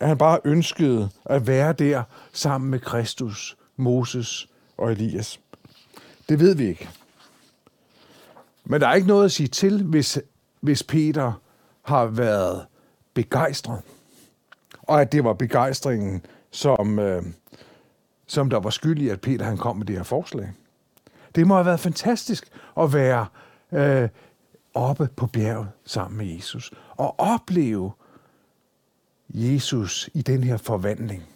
at 0.00 0.08
han 0.08 0.18
bare 0.18 0.38
ønskede 0.44 1.10
at 1.24 1.46
være 1.46 1.72
der 1.72 2.02
sammen 2.32 2.70
med 2.70 2.78
Kristus, 2.78 3.56
Moses 3.76 4.48
og 4.78 4.92
Elias. 4.92 5.40
Det 6.28 6.40
ved 6.40 6.54
vi 6.54 6.68
ikke. 6.68 6.88
Men 8.64 8.80
der 8.80 8.88
er 8.88 8.94
ikke 8.94 9.08
noget 9.08 9.24
at 9.24 9.32
sige 9.32 9.48
til, 9.48 9.82
hvis, 9.82 10.18
hvis 10.60 10.82
Peter 10.82 11.32
har 11.82 12.06
været 12.06 12.66
begejstret. 13.14 13.80
Og 14.90 15.00
at 15.00 15.12
det 15.12 15.24
var 15.24 15.32
begejstringen, 15.32 16.26
som, 16.50 16.98
øh, 16.98 17.22
som 18.26 18.50
der 18.50 18.60
var 18.60 18.70
skyld 18.70 19.02
i, 19.02 19.08
at 19.08 19.20
Peter 19.20 19.44
han 19.44 19.56
kom 19.56 19.76
med 19.76 19.86
det 19.86 19.96
her 19.96 20.02
forslag. 20.02 20.52
Det 21.34 21.46
må 21.46 21.54
have 21.54 21.66
været 21.66 21.80
fantastisk 21.80 22.50
at 22.78 22.92
være 22.92 23.26
øh, 23.72 24.08
oppe 24.74 25.08
på 25.16 25.26
bjerget 25.26 25.68
sammen 25.84 26.18
med 26.18 26.26
Jesus. 26.26 26.72
Og 26.90 27.20
opleve 27.20 27.92
Jesus 29.28 30.10
i 30.14 30.22
den 30.22 30.44
her 30.44 30.56
forvandling. 30.56 31.28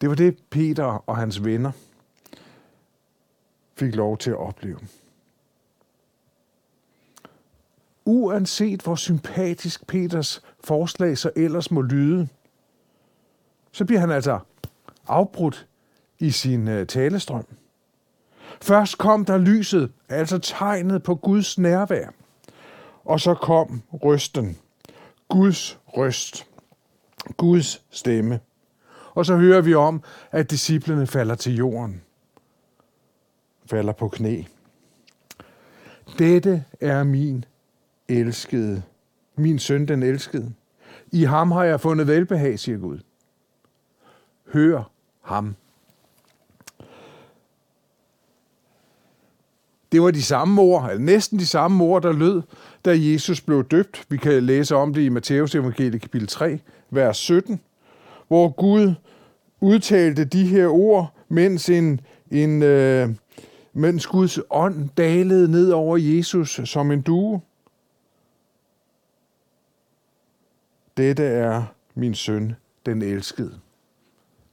Det 0.00 0.08
var 0.08 0.14
det, 0.14 0.38
Peter 0.50 0.84
og 0.84 1.16
hans 1.16 1.44
venner 1.44 1.72
fik 3.76 3.94
lov 3.94 4.18
til 4.18 4.30
at 4.30 4.36
opleve. 4.36 4.78
Uanset 8.10 8.82
hvor 8.82 8.94
sympatisk 8.94 9.86
Peters 9.86 10.42
forslag 10.64 11.18
så 11.18 11.30
ellers 11.36 11.70
må 11.70 11.82
lyde, 11.82 12.28
så 13.72 13.84
bliver 13.84 14.00
han 14.00 14.10
altså 14.10 14.38
afbrudt 15.06 15.66
i 16.18 16.30
sin 16.30 16.68
øh, 16.68 16.86
talestrøm. 16.86 17.46
Først 18.62 18.98
kom 18.98 19.24
der 19.24 19.38
lyset, 19.38 19.92
altså 20.08 20.38
tegnet 20.38 21.02
på 21.02 21.14
Guds 21.14 21.58
nærvær. 21.58 22.08
Og 23.04 23.20
så 23.20 23.34
kom 23.34 23.82
røsten. 23.92 24.58
Guds 25.28 25.78
røst. 25.86 26.46
Guds 27.36 27.82
stemme. 27.90 28.40
Og 29.14 29.26
så 29.26 29.36
hører 29.36 29.60
vi 29.60 29.74
om, 29.74 30.02
at 30.30 30.50
disciplene 30.50 31.06
falder 31.06 31.34
til 31.34 31.56
jorden. 31.56 32.02
Falder 33.66 33.92
på 33.92 34.08
knæ. 34.08 34.42
Dette 36.18 36.64
er 36.80 37.04
min 37.04 37.44
elskede, 38.10 38.82
min 39.36 39.58
søn 39.58 39.88
den 39.88 40.02
elskede. 40.02 40.52
I 41.12 41.22
ham 41.22 41.50
har 41.50 41.64
jeg 41.64 41.80
fundet 41.80 42.06
velbehag, 42.06 42.58
siger 42.58 42.78
Gud. 42.78 42.98
Hør 44.52 44.90
ham. 45.22 45.56
Det 49.92 50.02
var 50.02 50.10
de 50.10 50.22
samme 50.22 50.60
ord, 50.60 50.90
eller 50.90 51.04
næsten 51.04 51.38
de 51.38 51.46
samme 51.46 51.84
ord, 51.84 52.02
der 52.02 52.12
lød, 52.12 52.42
da 52.84 52.96
Jesus 52.98 53.40
blev 53.40 53.64
døbt. 53.64 54.04
Vi 54.08 54.16
kan 54.16 54.42
læse 54.42 54.76
om 54.76 54.94
det 54.94 55.02
i 55.02 55.08
Matteus 55.08 55.54
evangeliet 55.54 56.02
kapitel 56.02 56.28
3, 56.28 56.58
vers 56.90 57.16
17, 57.16 57.60
hvor 58.28 58.48
Gud 58.48 58.94
udtalte 59.60 60.24
de 60.24 60.46
her 60.46 60.66
ord, 60.66 61.14
mens 61.28 61.68
en, 61.68 62.00
en 62.30 62.62
øh, 62.62 63.08
mens 63.72 64.06
Guds 64.06 64.38
ånd 64.50 64.88
dalede 64.96 65.50
ned 65.50 65.70
over 65.70 65.96
Jesus 65.96 66.60
som 66.64 66.90
en 66.90 67.00
due. 67.00 67.40
Dette 70.96 71.24
er 71.24 71.64
min 71.94 72.14
søn, 72.14 72.54
den 72.86 73.02
elskede 73.02 73.60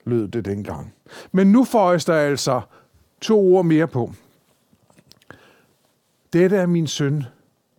lød 0.07 0.27
det 0.27 0.45
dengang. 0.45 0.93
Men 1.31 1.51
nu 1.51 1.63
føjes 1.63 2.05
der 2.05 2.13
altså 2.13 2.61
to 3.21 3.55
ord 3.55 3.65
mere 3.65 3.87
på. 3.87 4.11
Dette 6.33 6.57
er 6.57 6.65
min 6.65 6.87
søn, 6.87 7.23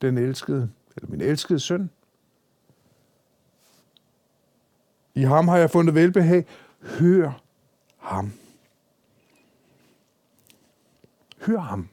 den 0.03 0.19
elskede, 0.19 0.71
eller 0.97 1.11
min 1.11 1.21
elskede 1.21 1.61
søn. 1.61 1.91
I 5.15 5.23
ham 5.23 5.49
har 5.49 5.57
jeg 5.57 5.71
fundet 5.71 5.95
velbehag. 5.95 6.47
Hør 6.81 7.43
ham. 7.99 8.33
Hør 11.41 11.59
ham. 11.59 11.89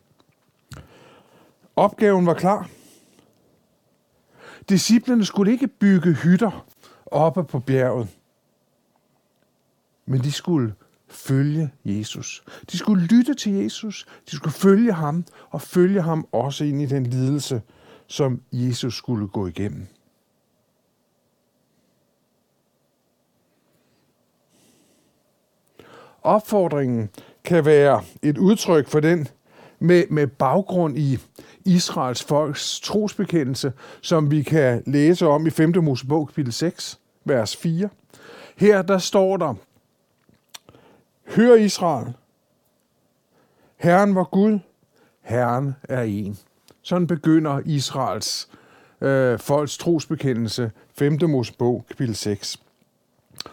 Opgaven 1.76 2.26
var 2.26 2.34
klar. 2.34 2.70
Disciplerne 4.70 5.26
skulle 5.26 5.52
ikke 5.52 5.68
bygge 5.68 6.14
hytter 6.14 6.66
oppe 7.06 7.44
på 7.44 7.60
bjerget 7.60 8.10
men 10.06 10.22
de 10.24 10.32
skulle 10.32 10.74
følge 11.08 11.72
Jesus. 11.86 12.44
De 12.72 12.78
skulle 12.78 13.06
lytte 13.06 13.34
til 13.34 13.54
Jesus. 13.54 14.06
De 14.32 14.36
skulle 14.36 14.54
følge 14.54 14.94
ham, 14.94 15.26
og 15.50 15.62
følge 15.62 16.02
ham 16.02 16.28
også 16.32 16.64
ind 16.64 16.82
i 16.82 16.86
den 16.86 17.06
lidelse, 17.06 17.62
som 18.08 18.42
Jesus 18.52 18.98
skulle 18.98 19.28
gå 19.28 19.48
igennem. 19.48 19.88
Opfordringen 26.22 27.10
kan 27.44 27.66
være 27.66 28.04
et 28.22 28.38
udtryk 28.38 28.88
for 28.88 29.00
den 29.00 29.28
med, 29.80 30.04
med 30.10 30.28
baggrund 30.28 30.98
i 30.98 31.20
Israels 31.66 32.24
folks 32.24 32.80
trosbekendelse, 32.80 33.74
som 34.02 34.32
vi 34.32 34.44
kan 34.44 34.84
læse 34.86 35.28
om 35.28 35.48
i 35.48 35.50
5. 35.50 35.74
Mosebog 35.84 36.28
kapitel 36.28 36.54
6, 36.54 37.00
vers 37.26 37.56
4. 37.56 37.90
Her 38.58 38.82
der 38.82 38.98
står 38.98 39.38
der, 39.38 39.54
Hør 41.28 41.56
Israel. 41.56 42.14
Herren 43.78 44.16
var 44.16 44.24
Gud. 44.24 44.60
Herren 45.22 45.76
er 45.84 46.02
en. 46.02 46.38
Sådan 46.82 47.08
begynder 47.08 47.62
Israels 47.66 48.50
øh, 49.02 49.40
folks 49.40 49.78
trosbekendelse, 49.78 50.72
5. 50.98 51.20
Mosebog, 51.30 51.86
kapitel 51.88 52.16
6. 52.16 52.60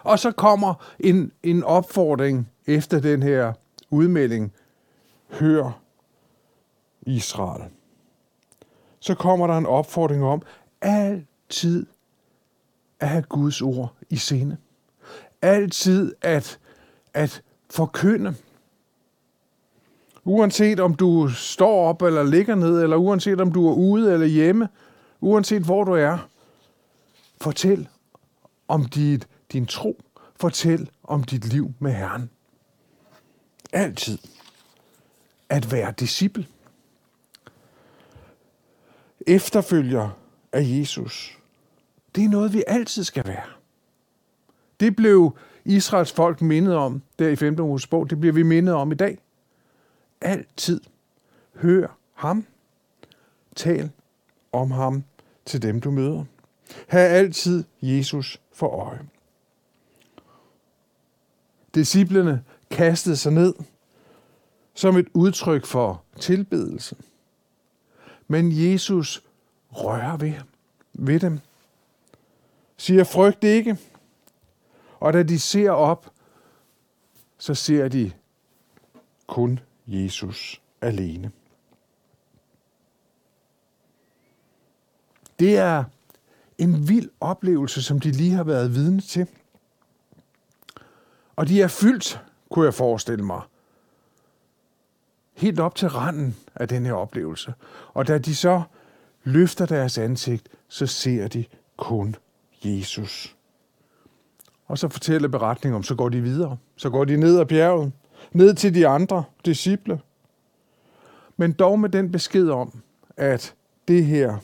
Og 0.02 0.18
så 0.18 0.30
kommer 0.30 0.74
en, 1.00 1.32
en 1.42 1.64
opfordring 1.64 2.48
efter 2.66 3.00
den 3.00 3.22
her 3.22 3.52
udmelding. 3.90 4.52
Hør 5.30 5.80
Israel. 7.02 7.62
Så 9.02 9.14
kommer 9.14 9.46
der 9.46 9.58
en 9.58 9.66
opfordring 9.66 10.24
om 10.24 10.42
altid 10.80 11.86
at 13.00 13.08
have 13.08 13.22
Guds 13.22 13.62
ord 13.62 13.94
i 14.10 14.16
sinde. 14.16 14.56
Altid 15.42 16.14
at, 16.20 16.58
at 17.14 17.42
forkynde. 17.70 18.34
Uanset 20.24 20.80
om 20.80 20.94
du 20.94 21.28
står 21.34 21.88
op 21.88 22.02
eller 22.02 22.22
ligger 22.22 22.54
ned, 22.54 22.82
eller 22.82 22.96
uanset 22.96 23.40
om 23.40 23.52
du 23.52 23.68
er 23.68 23.74
ude 23.74 24.12
eller 24.12 24.26
hjemme, 24.26 24.68
uanset 25.20 25.62
hvor 25.62 25.84
du 25.84 25.92
er, 25.92 26.28
fortæl 27.40 27.88
om 28.68 28.84
dit, 28.84 29.28
din 29.52 29.66
tro. 29.66 30.00
Fortæl 30.40 30.90
om 31.04 31.24
dit 31.24 31.44
liv 31.44 31.72
med 31.78 31.92
Herren. 31.92 32.30
Altid. 33.72 34.18
at 35.48 35.72
være 35.72 35.94
disciple. 35.98 36.46
Efterfølger 39.26 40.10
af 40.52 40.62
Jesus. 40.64 41.38
Det 42.14 42.24
er 42.24 42.28
noget, 42.28 42.52
vi 42.52 42.62
altid 42.66 43.04
skal 43.04 43.26
være. 43.26 43.46
Det 44.80 44.96
blev 44.96 45.36
Israels 45.64 46.12
folk 46.12 46.40
mindet 46.40 46.74
om 46.74 47.02
der 47.18 47.28
i 47.28 47.36
15. 47.36 47.66
Mosebog. 47.66 48.10
Det 48.10 48.20
bliver 48.20 48.32
vi 48.32 48.42
mindet 48.42 48.74
om 48.74 48.92
i 48.92 48.94
dag. 48.94 49.18
Altid 50.20 50.80
hør 51.54 51.98
ham. 52.14 52.46
Tal 53.56 53.90
om 54.52 54.70
ham 54.70 55.04
til 55.44 55.62
dem, 55.62 55.80
du 55.80 55.90
møder. 55.90 56.24
Ha' 56.88 56.98
altid 56.98 57.64
Jesus 57.82 58.40
for 58.52 58.68
øje. 58.68 59.00
Disciplerne 61.74 62.44
kastede 62.70 63.16
sig 63.16 63.32
ned 63.32 63.54
som 64.74 64.96
et 64.96 65.08
udtryk 65.14 65.66
for 65.66 66.02
tilbedelse. 66.20 66.96
Men 68.32 68.52
Jesus 68.52 69.22
rører 69.70 70.16
ved, 70.16 70.34
ved 70.92 71.20
dem, 71.20 71.40
siger 72.76 73.04
frygt 73.04 73.44
ikke, 73.44 73.78
og 75.00 75.12
da 75.12 75.22
de 75.22 75.38
ser 75.38 75.70
op, 75.70 76.10
så 77.38 77.54
ser 77.54 77.88
de 77.88 78.12
kun 79.26 79.60
Jesus 79.86 80.62
alene. 80.80 81.30
Det 85.38 85.56
er 85.58 85.84
en 86.58 86.88
vild 86.88 87.10
oplevelse, 87.20 87.82
som 87.82 88.00
de 88.00 88.10
lige 88.10 88.32
har 88.32 88.44
været 88.44 88.74
vidne 88.74 89.00
til. 89.00 89.26
Og 91.36 91.48
de 91.48 91.62
er 91.62 91.68
fyldt, 91.68 92.20
kunne 92.50 92.64
jeg 92.64 92.74
forestille 92.74 93.24
mig, 93.24 93.42
helt 95.34 95.60
op 95.60 95.74
til 95.74 95.88
randen 95.88 96.36
af 96.54 96.68
den 96.68 96.86
her 96.86 96.92
oplevelse. 96.92 97.54
Og 97.94 98.08
da 98.08 98.18
de 98.18 98.34
så 98.34 98.62
løfter 99.24 99.66
deres 99.66 99.98
ansigt, 99.98 100.48
så 100.68 100.86
ser 100.86 101.28
de 101.28 101.44
kun 101.76 102.16
Jesus. 102.64 103.36
Og 104.66 104.78
så 104.78 104.88
fortæller 104.88 105.28
beretningen 105.28 105.76
om, 105.76 105.82
så 105.82 105.94
går 105.94 106.08
de 106.08 106.20
videre. 106.20 106.56
Så 106.76 106.90
går 106.90 107.04
de 107.04 107.16
ned 107.16 107.40
ad 107.40 107.46
bjerget, 107.46 107.92
ned 108.32 108.54
til 108.54 108.74
de 108.74 108.88
andre 108.88 109.24
disciple. 109.44 110.00
Men 111.36 111.52
dog 111.52 111.80
med 111.80 111.88
den 111.88 112.12
besked 112.12 112.50
om, 112.50 112.82
at 113.16 113.54
det 113.88 114.04
her, 114.04 114.38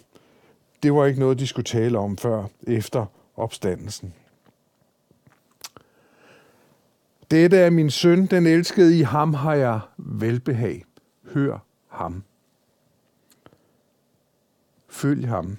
det 0.83 0.94
var 0.94 1.07
ikke 1.07 1.20
noget, 1.20 1.38
de 1.38 1.46
skulle 1.46 1.64
tale 1.64 1.98
om 1.98 2.16
før 2.16 2.44
efter 2.66 3.07
opstandelsen. 3.37 4.14
Dette 7.31 7.57
er 7.57 7.71
min 7.71 7.91
søn, 7.91 8.27
den 8.27 8.47
elskede 8.47 8.99
i 8.99 9.03
ham 9.03 9.35
har 9.35 9.55
jeg 9.55 9.81
velbehag. 9.97 10.85
Hør 11.35 11.59
ham. 11.88 12.23
Følg 14.88 15.29
ham. 15.29 15.57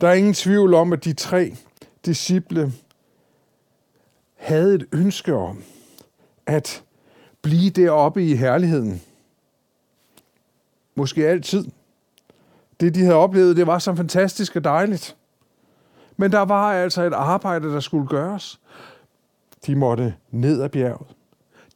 Der 0.00 0.08
er 0.08 0.12
ingen 0.12 0.34
tvivl 0.34 0.74
om, 0.74 0.92
at 0.92 1.04
de 1.04 1.12
tre 1.12 1.56
disciple 2.04 2.72
havde 4.34 4.74
et 4.74 4.86
ønske 4.92 5.34
om 5.34 5.62
at 6.46 6.84
blive 7.42 7.70
deroppe 7.70 8.26
i 8.26 8.36
herligheden. 8.36 9.02
Måske 10.94 11.26
altid. 11.26 11.64
Det, 12.80 12.94
de 12.94 13.00
havde 13.00 13.14
oplevet, 13.14 13.56
det 13.56 13.66
var 13.66 13.78
så 13.78 13.94
fantastisk 13.94 14.56
og 14.56 14.64
dejligt. 14.64 15.16
Men 16.16 16.32
der 16.32 16.40
var 16.40 16.72
altså 16.72 17.02
et 17.02 17.12
arbejde, 17.12 17.68
der 17.68 17.80
skulle 17.80 18.06
gøres. 18.06 18.60
De 19.66 19.76
måtte 19.76 20.14
ned 20.30 20.62
ad 20.62 20.68
bjerget. 20.68 21.16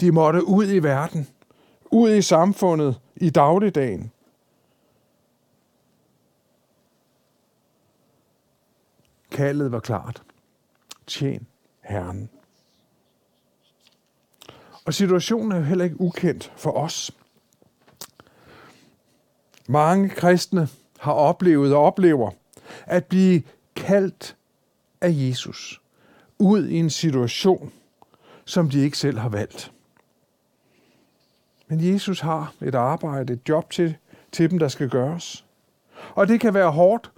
De 0.00 0.12
måtte 0.12 0.44
ud 0.44 0.66
i 0.72 0.78
verden. 0.78 1.28
Ud 1.90 2.10
i 2.10 2.22
samfundet 2.22 3.00
i 3.16 3.30
dagligdagen. 3.30 4.12
Kaldet 9.30 9.72
var 9.72 9.80
klart. 9.80 10.22
Tjen 11.06 11.46
Herren. 11.80 12.30
Og 14.84 14.94
situationen 14.94 15.52
er 15.52 15.56
jo 15.56 15.62
heller 15.62 15.84
ikke 15.84 16.00
ukendt 16.00 16.52
for 16.56 16.70
os. 16.70 17.10
Mange 19.68 20.08
kristne 20.08 20.68
har 20.98 21.12
oplevet 21.12 21.74
og 21.74 21.82
oplever 21.82 22.30
at 22.86 23.06
blive 23.06 23.42
kaldt 23.76 24.36
af 25.00 25.10
Jesus 25.12 25.80
ud 26.38 26.66
i 26.66 26.76
en 26.76 26.90
situation, 26.90 27.72
som 28.48 28.70
de 28.70 28.80
ikke 28.80 28.98
selv 28.98 29.18
har 29.18 29.28
valgt. 29.28 29.72
Men 31.66 31.92
Jesus 31.92 32.20
har 32.20 32.54
et 32.62 32.74
arbejde, 32.74 33.32
et 33.32 33.48
job 33.48 33.70
til, 33.70 33.96
til 34.32 34.50
dem, 34.50 34.58
der 34.58 34.68
skal 34.68 34.90
gøres. 34.90 35.46
Og 36.14 36.28
det 36.28 36.40
kan 36.40 36.54
være 36.54 36.70
hårdt 36.70 37.12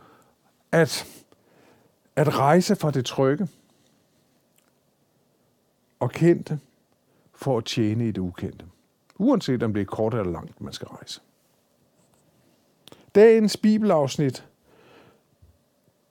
at, 0.73 1.07
at 2.17 2.39
rejse 2.39 2.77
fra 2.77 2.91
det 2.91 3.05
trygge 3.05 3.49
og 6.01 6.11
kendte 6.11 6.61
for 7.35 7.59
at 7.59 7.65
tjene 7.65 8.09
i 8.09 8.11
det 8.11 8.21
ukendte. 8.21 8.67
Uanset 9.19 9.63
om 9.63 9.75
det 9.75 9.81
er 9.81 9.85
kort 9.85 10.15
eller 10.15 10.33
langt, 10.33 10.61
man 10.61 10.73
skal 10.73 10.89
rejse. 10.89 11.21
Dagens 13.15 13.57
bibelafsnit 13.57 14.49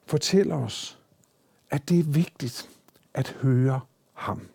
fortæller 0.05 0.55
os, 0.55 0.99
at 1.69 1.89
det 1.89 1.99
er 1.99 2.03
vigtigt 2.03 2.69
at 3.13 3.27
høre 3.29 3.79
ham. 4.13 4.47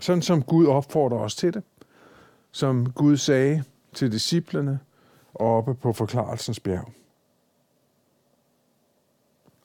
Sådan 0.00 0.22
som 0.22 0.42
Gud 0.42 0.66
opfordrer 0.66 1.18
os 1.18 1.34
til 1.34 1.54
det. 1.54 1.62
Som 2.50 2.92
Gud 2.92 3.16
sagde 3.16 3.64
til 3.94 4.12
disciplene 4.12 4.80
oppe 5.34 5.74
på 5.74 5.92
forklarelsens 5.92 6.60
bjerg. 6.60 6.92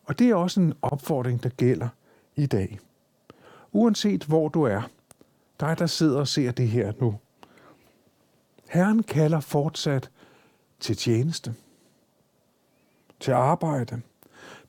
Og 0.05 0.19
det 0.19 0.29
er 0.29 0.35
også 0.35 0.59
en 0.59 0.73
opfordring, 0.81 1.43
der 1.43 1.49
gælder 1.49 1.87
i 2.35 2.45
dag. 2.45 2.79
Uanset 3.71 4.23
hvor 4.23 4.47
du 4.47 4.63
er, 4.63 4.81
dig 5.59 5.79
der 5.79 5.85
sidder 5.85 6.19
og 6.19 6.27
ser 6.27 6.51
det 6.51 6.67
her 6.67 6.93
nu. 6.99 7.19
Herren 8.69 9.03
kalder 9.03 9.39
fortsat 9.39 10.09
til 10.79 10.97
tjeneste, 10.97 11.55
til 13.19 13.31
arbejde, 13.31 14.01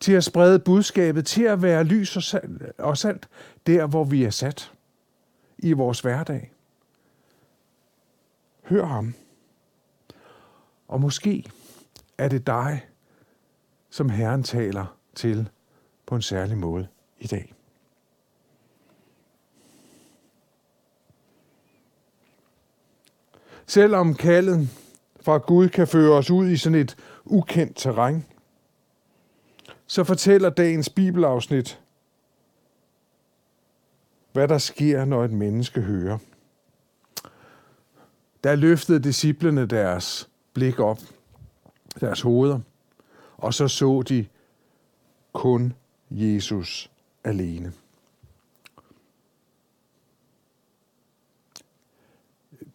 til 0.00 0.12
at 0.12 0.24
sprede 0.24 0.58
budskabet, 0.58 1.26
til 1.26 1.42
at 1.42 1.62
være 1.62 1.84
lys 1.84 2.16
og 2.16 2.22
salt, 2.22 2.62
og 2.78 2.98
salt 2.98 3.28
der, 3.66 3.86
hvor 3.86 4.04
vi 4.04 4.24
er 4.24 4.30
sat 4.30 4.73
i 5.58 5.72
vores 5.72 6.00
hverdag. 6.00 6.52
Hør 8.64 8.84
ham. 8.84 9.14
Og 10.88 11.00
måske 11.00 11.44
er 12.18 12.28
det 12.28 12.46
dig, 12.46 12.86
som 13.90 14.08
Herren 14.08 14.42
taler 14.42 14.98
til 15.14 15.48
på 16.06 16.14
en 16.14 16.22
særlig 16.22 16.58
måde 16.58 16.88
i 17.18 17.26
dag. 17.26 17.54
Selvom 23.66 24.14
kaldet 24.14 24.68
fra 25.20 25.38
Gud 25.38 25.68
kan 25.68 25.88
føre 25.88 26.12
os 26.12 26.30
ud 26.30 26.48
i 26.48 26.56
sådan 26.56 26.78
et 26.78 26.96
ukendt 27.24 27.76
terræn, 27.76 28.24
så 29.86 30.04
fortæller 30.04 30.50
dagens 30.50 30.88
bibelafsnit, 30.88 31.83
hvad 34.34 34.48
der 34.48 34.58
sker, 34.58 35.04
når 35.04 35.24
et 35.24 35.32
menneske 35.32 35.80
hører. 35.80 36.18
Der 38.44 38.54
løftede 38.54 39.02
disciplene 39.02 39.66
deres 39.66 40.30
blik 40.52 40.78
op, 40.78 40.98
deres 42.00 42.20
hoveder, 42.20 42.60
og 43.36 43.54
så 43.54 43.68
så 43.68 44.02
de 44.02 44.26
kun 45.32 45.72
Jesus 46.10 46.90
alene. 47.24 47.72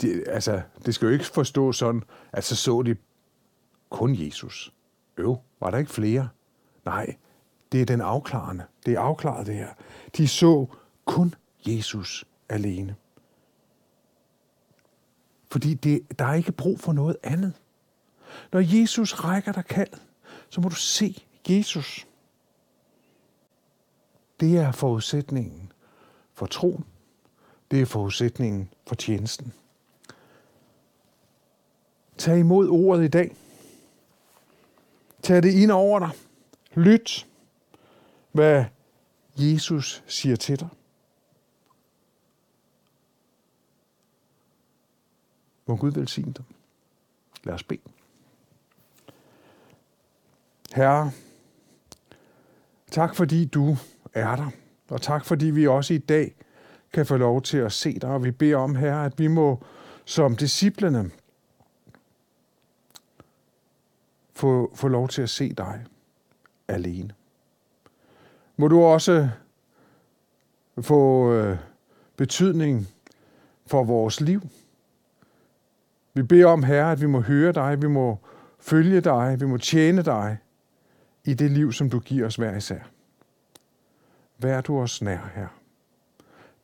Det, 0.01 0.23
altså, 0.27 0.61
det 0.85 0.95
skal 0.95 1.05
jo 1.05 1.11
ikke 1.11 1.25
forstås 1.25 1.77
sådan, 1.77 2.03
at 2.31 2.43
så 2.43 2.55
så 2.55 2.81
de 2.81 2.95
kun 3.89 4.15
Jesus. 4.25 4.73
Øv, 5.17 5.37
var 5.59 5.71
der 5.71 5.77
ikke 5.77 5.91
flere? 5.91 6.29
Nej, 6.85 7.15
det 7.71 7.81
er 7.81 7.85
den 7.85 8.01
afklarende. 8.01 8.63
Det 8.85 8.93
er 8.93 8.99
afklaret 8.99 9.47
det 9.47 9.55
her. 9.55 9.69
De 10.17 10.27
så 10.27 10.67
kun 11.05 11.35
Jesus 11.75 12.25
alene. 12.49 12.95
Fordi 15.51 15.73
det, 15.73 16.19
der 16.19 16.25
er 16.25 16.33
ikke 16.33 16.51
brug 16.51 16.79
for 16.79 16.93
noget 16.93 17.17
andet. 17.23 17.53
Når 18.51 18.79
Jesus 18.79 19.13
rækker 19.13 19.51
dig 19.51 19.65
kald, 19.65 19.93
så 20.49 20.61
må 20.61 20.69
du 20.69 20.75
se 20.75 21.23
Jesus. 21.49 22.07
Det 24.39 24.57
er 24.57 24.71
forudsætningen 24.71 25.71
for 26.33 26.45
troen. 26.45 26.85
Det 27.71 27.81
er 27.81 27.85
forudsætningen 27.85 28.69
for 28.87 28.95
tjenesten. 28.95 29.53
Tag 32.17 32.39
imod 32.39 32.69
ordet 32.69 33.03
i 33.03 33.07
dag. 33.07 33.35
Tag 35.21 35.43
det 35.43 35.53
ind 35.53 35.71
over 35.71 35.99
dig. 35.99 36.09
Lyt, 36.75 37.27
hvad 38.31 38.65
Jesus 39.37 40.03
siger 40.07 40.35
til 40.35 40.59
dig. 40.59 40.67
Må 45.69 45.75
Gud 45.75 45.91
velsigne 45.91 46.33
dig. 46.33 46.45
Lad 47.43 47.53
os 47.53 47.63
bede. 47.63 47.79
Herre, 50.73 51.11
tak 52.91 53.15
fordi 53.15 53.45
du 53.45 53.77
er 54.13 54.35
der, 54.35 54.49
og 54.87 55.01
tak 55.01 55.25
fordi 55.25 55.45
vi 55.45 55.67
også 55.67 55.93
i 55.93 55.97
dag 55.97 56.35
kan 56.93 57.05
få 57.05 57.17
lov 57.17 57.41
til 57.41 57.57
at 57.57 57.71
se 57.71 57.99
dig, 57.99 58.09
og 58.09 58.23
vi 58.23 58.31
beder 58.31 58.57
om, 58.57 58.75
Herre, 58.75 59.05
at 59.05 59.19
vi 59.19 59.27
må 59.27 59.63
som 60.05 60.35
disciplene 60.35 61.11
få, 64.33 64.71
få 64.75 64.87
lov 64.87 65.07
til 65.07 65.21
at 65.21 65.29
se 65.29 65.53
dig 65.53 65.85
alene. 66.67 67.13
Må 68.57 68.67
du 68.67 68.81
også 68.83 69.29
få 70.81 71.33
øh, 71.33 71.57
betydning 72.15 72.87
for 73.65 73.83
vores 73.83 74.21
liv. 74.21 74.41
Vi 76.19 76.23
beder 76.23 76.45
om, 76.45 76.63
Herre, 76.63 76.91
at 76.91 77.01
vi 77.01 77.07
må 77.07 77.21
høre 77.21 77.51
dig, 77.51 77.81
vi 77.81 77.87
må 77.87 78.17
følge 78.59 79.01
dig, 79.01 79.37
vi 79.39 79.45
må 79.45 79.57
tjene 79.57 80.01
dig 80.01 80.37
i 81.25 81.33
det 81.33 81.51
liv, 81.51 81.71
som 81.71 81.89
du 81.89 81.99
giver 81.99 82.25
os 82.25 82.35
hver 82.35 82.55
især. 82.55 82.79
Vær 84.37 84.61
du 84.61 84.79
os 84.79 85.01
nær, 85.01 85.31
Herre. 85.35 85.47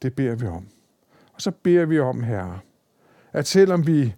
Det 0.02 0.15
beder 0.15 0.36
vi 0.36 0.48
om. 0.48 0.68
Og 1.34 1.41
så 1.41 1.52
beder 1.52 1.86
vi 1.86 2.00
om, 2.00 2.24
Herre, 2.24 2.60
at 3.34 3.48
selvom 3.48 3.88
vi 3.88 4.15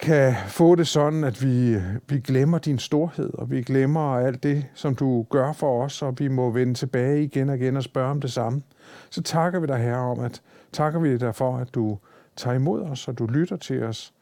kan 0.00 0.34
få 0.46 0.74
det 0.74 0.88
sådan, 0.88 1.24
at 1.24 1.42
vi, 1.42 1.80
vi 2.08 2.20
glemmer 2.20 2.58
din 2.58 2.78
storhed, 2.78 3.34
og 3.34 3.50
vi 3.50 3.62
glemmer 3.62 4.16
alt 4.16 4.42
det, 4.42 4.66
som 4.74 4.94
du 4.94 5.26
gør 5.30 5.52
for 5.52 5.84
os, 5.84 6.02
og 6.02 6.14
vi 6.18 6.28
må 6.28 6.50
vende 6.50 6.74
tilbage 6.74 7.24
igen 7.24 7.48
og 7.48 7.56
igen 7.56 7.76
og 7.76 7.82
spørge 7.82 8.10
om 8.10 8.20
det 8.20 8.32
samme, 8.32 8.62
så 9.10 9.22
takker 9.22 9.60
vi 9.60 9.66
dig, 9.66 9.78
Herre, 9.78 10.10
om, 10.10 10.20
at 10.20 10.42
takker 10.72 11.00
vi 11.00 11.18
dig 11.18 11.34
for, 11.34 11.56
at 11.56 11.74
du 11.74 11.98
tager 12.36 12.54
imod 12.54 12.82
os, 12.82 13.08
og 13.08 13.18
du 13.18 13.26
lytter 13.26 13.56
til 13.56 13.82
os, 13.82 14.14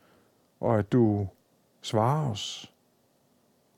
og 0.60 0.78
at 0.78 0.92
du 0.92 1.28
svarer 1.82 2.30
os, 2.30 2.74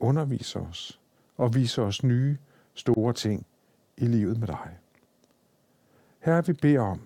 underviser 0.01 0.61
os 0.61 1.01
og 1.37 1.55
viser 1.55 1.83
os 1.83 2.03
nye 2.03 2.38
store 2.75 3.12
ting 3.12 3.47
i 3.97 4.07
livet 4.07 4.38
med 4.40 4.49
dig. 4.49 4.79
Her 6.18 6.42
vi 6.42 6.53
beder 6.53 6.81
om, 6.81 7.01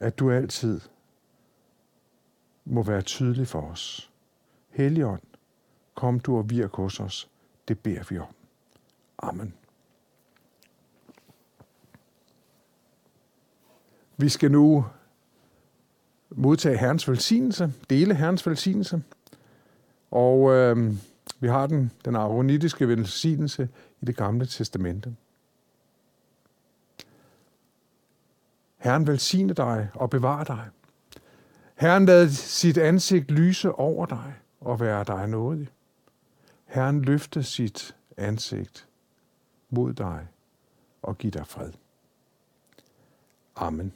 at 0.00 0.18
du 0.18 0.30
altid 0.30 0.80
må 2.64 2.82
være 2.82 3.02
tydelig 3.02 3.48
for 3.48 3.60
os. 3.60 4.12
Helligånd, 4.68 5.22
kom 5.94 6.20
du 6.20 6.36
og 6.36 6.50
virk 6.50 6.76
hos 6.76 7.00
os. 7.00 7.30
Det 7.68 7.78
beder 7.78 8.02
vi 8.08 8.18
om. 8.18 8.34
Amen. 9.18 9.59
Vi 14.20 14.28
skal 14.28 14.50
nu 14.50 14.84
modtage 16.30 16.78
Herrens 16.78 17.08
velsignelse, 17.08 17.72
dele 17.90 18.14
Herrens 18.14 18.46
velsignelse. 18.46 19.02
Og 20.10 20.52
øh, 20.52 20.94
vi 21.40 21.48
har 21.48 21.66
den, 21.66 21.92
den 22.04 22.16
aronitiske 22.16 22.88
velsignelse 22.88 23.68
i 24.00 24.04
det 24.04 24.16
gamle 24.16 24.46
testamente. 24.46 25.16
Herren 28.76 29.06
velsigne 29.06 29.54
dig 29.54 29.88
og 29.94 30.10
bevare 30.10 30.44
dig. 30.44 30.68
Herren 31.74 32.06
lad 32.06 32.28
sit 32.28 32.78
ansigt 32.78 33.30
lyse 33.30 33.72
over 33.72 34.06
dig 34.06 34.34
og 34.60 34.80
være 34.80 35.04
dig 35.04 35.28
nådig. 35.28 35.68
Herren 36.64 37.02
løfte 37.02 37.42
sit 37.42 37.96
ansigt 38.16 38.88
mod 39.70 39.92
dig 39.92 40.26
og 41.02 41.18
give 41.18 41.30
dig 41.30 41.46
fred. 41.46 41.72
Amen. 43.56 43.92